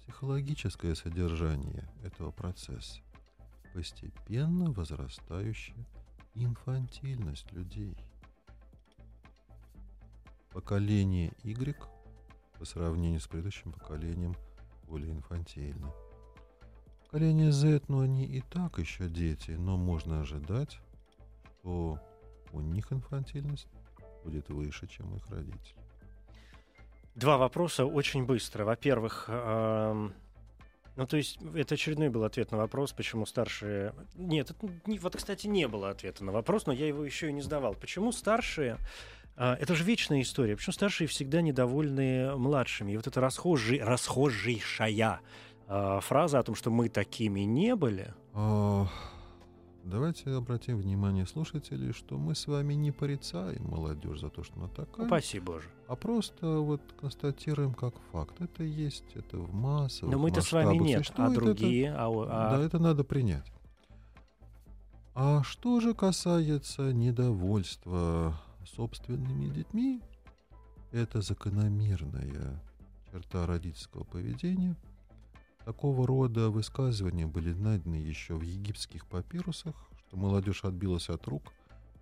психологическое 0.00 0.94
содержание 0.94 1.88
этого 2.02 2.30
процесса 2.30 3.00
постепенно 3.72 4.70
возрастающая 4.72 5.86
инфантильность 6.34 7.50
людей. 7.52 7.96
Поколение 10.50 11.32
Y 11.42 11.76
по 12.58 12.64
сравнению 12.64 13.20
с 13.20 13.28
предыдущим 13.28 13.72
поколением 13.72 14.34
более 14.84 15.12
инфантильно. 15.12 15.92
Поколение 17.04 17.52
Z, 17.52 17.82
ну 17.88 18.00
они 18.00 18.24
и 18.24 18.40
так 18.40 18.78
еще 18.78 19.08
дети, 19.08 19.52
но 19.52 19.76
можно 19.76 20.20
ожидать, 20.20 20.80
что 21.60 22.00
у 22.52 22.60
них 22.60 22.92
инфантильность 22.92 23.68
будет 24.24 24.48
выше, 24.48 24.86
чем 24.86 25.12
у 25.12 25.16
их 25.16 25.28
родителей. 25.28 25.76
Два 27.14 27.38
вопроса 27.38 27.84
очень 27.84 28.24
быстро. 28.24 28.64
Во-первых, 28.64 29.26
эм, 29.28 30.14
ну, 30.96 31.06
то 31.06 31.16
есть, 31.16 31.38
это 31.54 31.74
очередной 31.74 32.08
был 32.08 32.24
ответ 32.24 32.50
на 32.50 32.58
вопрос, 32.58 32.92
почему 32.92 33.24
старшие... 33.24 33.94
Нет, 34.14 34.50
это, 34.50 34.68
не, 34.86 34.98
вот, 34.98 35.16
кстати, 35.16 35.46
не 35.46 35.66
было 35.66 35.90
ответа 35.90 36.24
на 36.24 36.32
вопрос, 36.32 36.66
но 36.66 36.72
я 36.72 36.86
его 36.86 37.04
еще 37.04 37.30
и 37.30 37.32
не 37.32 37.42
сдавал. 37.42 37.74
Почему 37.74 38.12
старшие... 38.12 38.76
А, 39.36 39.56
это 39.58 39.74
же 39.74 39.84
вечная 39.84 40.20
история. 40.20 40.56
Почему 40.56 40.72
старшие 40.74 41.08
всегда 41.08 41.40
недовольны 41.40 42.36
младшими? 42.36 42.92
И 42.92 42.96
вот 42.96 43.06
эта 43.06 43.20
расхожий, 43.20 43.82
расхожейшая 43.82 45.20
а, 45.66 46.00
фраза 46.00 46.38
о 46.38 46.42
том, 46.42 46.54
что 46.54 46.70
мы 46.70 46.88
такими 46.88 47.40
не 47.40 47.74
были... 47.76 48.12
Давайте 49.84 50.30
обратим 50.30 50.78
внимание 50.78 51.26
слушателей, 51.26 51.92
что 51.92 52.18
мы 52.18 52.34
с 52.34 52.46
вами 52.46 52.74
не 52.74 52.92
порицаем 52.92 53.64
молодежь 53.64 54.20
за 54.20 54.28
то, 54.28 54.44
что 54.44 54.58
она 54.58 54.68
такая. 54.68 55.06
Упаси 55.06 55.40
Боже. 55.40 55.68
А 55.88 55.96
просто 55.96 56.58
вот 56.58 56.82
констатируем 57.00 57.72
как 57.74 57.94
факт. 58.12 58.40
Это 58.40 58.62
есть, 58.62 59.04
это 59.14 59.38
в 59.38 59.54
массовых 59.54 60.12
Но 60.12 60.18
мы-то 60.18 60.42
с 60.42 60.52
вами 60.52 60.76
нет, 60.76 61.10
а 61.16 61.30
другие... 61.30 61.88
Это, 61.88 62.06
а, 62.06 62.08
а... 62.08 62.56
Да, 62.56 62.62
это 62.62 62.78
надо 62.78 63.04
принять. 63.04 63.50
А 65.14 65.42
что 65.42 65.80
же 65.80 65.94
касается 65.94 66.92
недовольства 66.92 68.38
собственными 68.64 69.48
детьми, 69.48 70.02
это 70.92 71.20
закономерная 71.20 72.62
черта 73.10 73.46
родительского 73.46 74.04
поведения– 74.04 74.76
Такого 75.70 76.04
рода 76.04 76.50
высказывания 76.50 77.28
были 77.28 77.52
найдены 77.52 77.94
еще 77.94 78.34
в 78.34 78.42
египетских 78.42 79.06
папирусах, 79.06 79.76
что 80.08 80.16
молодежь 80.16 80.64
отбилась 80.64 81.08
от 81.08 81.28
рук, 81.28 81.52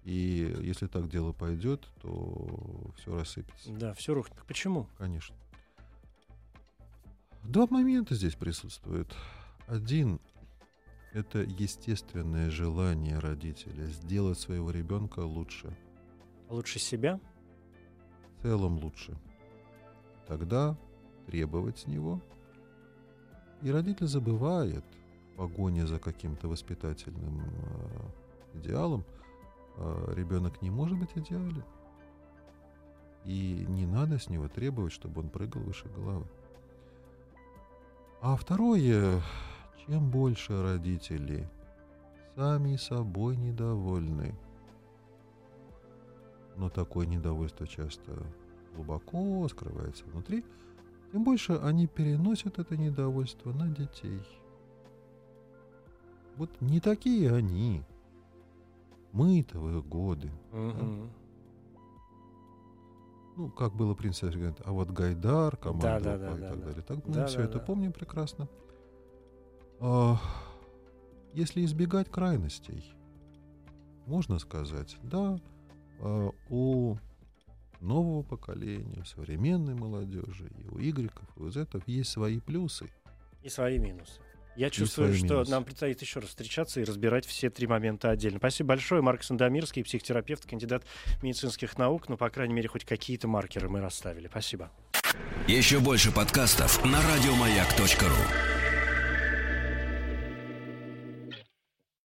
и 0.05 0.57
если 0.63 0.87
так 0.87 1.11
дело 1.11 1.33
пойдет, 1.33 1.87
то 2.01 2.91
все 2.97 3.15
рассыпется. 3.15 3.71
Да, 3.75 3.93
все 3.93 4.15
рухнет. 4.15 4.39
Почему? 4.47 4.87
Конечно. 4.97 5.37
Два 7.45 7.67
момента 7.67 8.15
здесь 8.15 8.37
присутствуют. 8.37 9.15
Один— 9.67 10.19
это 11.13 11.41
естественное 11.41 12.51
желание 12.51 13.19
родителя 13.19 13.85
сделать 13.89 14.39
своего 14.39 14.71
ребенка 14.71 15.21
лучше. 15.21 15.77
Лучше 16.49 16.79
себя? 16.79 17.21
В 18.39 18.43
целом 18.45 18.79
лучше. 18.79 19.15
Тогда 20.27 20.75
требовать 21.27 21.81
с 21.81 21.87
него— 21.87 22.23
и 23.63 23.71
родитель 23.71 24.07
забывает 24.07 24.85
в 25.33 25.37
погоне 25.37 25.87
за 25.87 25.99
каким-то 25.99 26.49
воспитательным 26.49 27.43
э, 27.43 28.59
идеалом, 28.59 29.05
э, 29.77 30.13
ребенок 30.15 30.63
не 30.63 30.71
может 30.71 30.99
быть 30.99 31.11
идеален. 31.15 31.65
И 33.25 33.65
не 33.69 33.87
надо 33.87 34.19
с 34.19 34.29
него 34.29 34.49
требовать, 34.49 34.93
чтобы 34.93 35.21
он 35.21 35.29
прыгал 35.29 35.63
выше 35.63 35.89
головы. 35.89 36.27
А 38.21 38.37
второе, 38.37 39.21
чем 39.87 40.11
больше 40.11 40.63
родители 40.63 41.49
сами 42.37 42.77
собой 42.77 43.37
недовольны, 43.37 44.35
но 46.57 46.71
такое 46.71 47.07
недовольство 47.07 47.67
часто 47.67 48.25
глубоко 48.75 49.47
скрывается 49.49 50.05
внутри– 50.07 50.45
тем 51.13 51.25
больше 51.25 51.55
они 51.55 51.87
переносят 51.87 52.59
это 52.59 52.77
недовольство 52.77 53.53
на 53.53 53.69
детей. 53.69 54.21
Вот 56.37 56.51
не 56.61 56.81
такие 56.81 57.35
они. 57.35 57.83
Мы-то 59.13 59.59
в 59.59 59.79
их 59.79 59.87
годы. 59.87 60.31
Угу. 60.53 60.73
Да? 60.73 61.19
Ну, 63.39 63.51
как 63.51 63.73
было 63.75 63.95
говорит, 63.95 64.61
а 64.65 64.73
вот 64.73 64.91
Гайдар, 64.91 65.57
команда 65.57 66.01
да, 66.01 66.19
да, 66.19 66.19
да, 66.19 66.37
и 66.37 66.41
да, 66.41 66.49
так 66.49 66.59
да. 66.59 66.65
далее. 66.67 66.83
Так 66.83 67.07
мы 67.07 67.15
да, 67.15 67.27
все 67.27 67.39
да, 67.39 67.45
это 67.45 67.59
да. 67.59 67.65
помним 67.65 67.93
прекрасно. 67.93 68.49
А, 69.79 70.17
если 71.35 71.65
избегать 71.65 72.11
крайностей, 72.11 72.93
можно 74.07 74.41
сказать, 74.41 74.97
да, 75.05 75.39
а, 76.01 76.31
у 76.51 76.97
нового 77.81 78.23
поколения, 78.23 79.05
современной 79.05 79.75
молодежи, 79.75 80.51
и 80.65 80.69
у 80.69 80.81
игреков, 80.81 81.29
и 81.37 81.41
у 81.41 81.51
зетов 81.51 81.83
есть 81.87 82.11
свои 82.11 82.41
плюсы. 82.41 82.89
И 83.43 83.49
свои 83.49 83.79
минусы. 83.79 84.21
Я 84.57 84.71
чувствую, 84.71 85.15
что 85.15 85.25
минусы. 85.25 85.51
нам 85.53 85.65
предстоит 85.65 86.03
еще 86.03 86.19
раз 86.19 86.31
встречаться 86.31 86.81
и 86.81 86.85
разбирать 86.85 87.25
все 87.25 87.49
три 87.49 87.69
момента 87.69 88.11
отдельно. 88.11 88.39
Спасибо 88.39 88.71
большое. 88.71 89.03
Марк 89.03 89.23
Сандомирский, 89.23 89.85
психотерапевт, 89.85 90.47
кандидат 90.47 90.85
медицинских 91.23 91.79
наук. 91.79 92.09
Ну, 92.09 92.17
по 92.17 92.29
крайней 92.29 92.55
мере, 92.55 92.69
хоть 92.69 92.85
какие-то 92.85 93.29
маркеры 93.29 93.69
мы 93.69 93.81
расставили. 93.81 94.27
Спасибо. 94.27 94.73
Еще 95.47 95.79
больше 95.79 96.13
подкастов 96.13 96.85
на 96.85 97.01
радиомаяк.ру. 97.01 98.58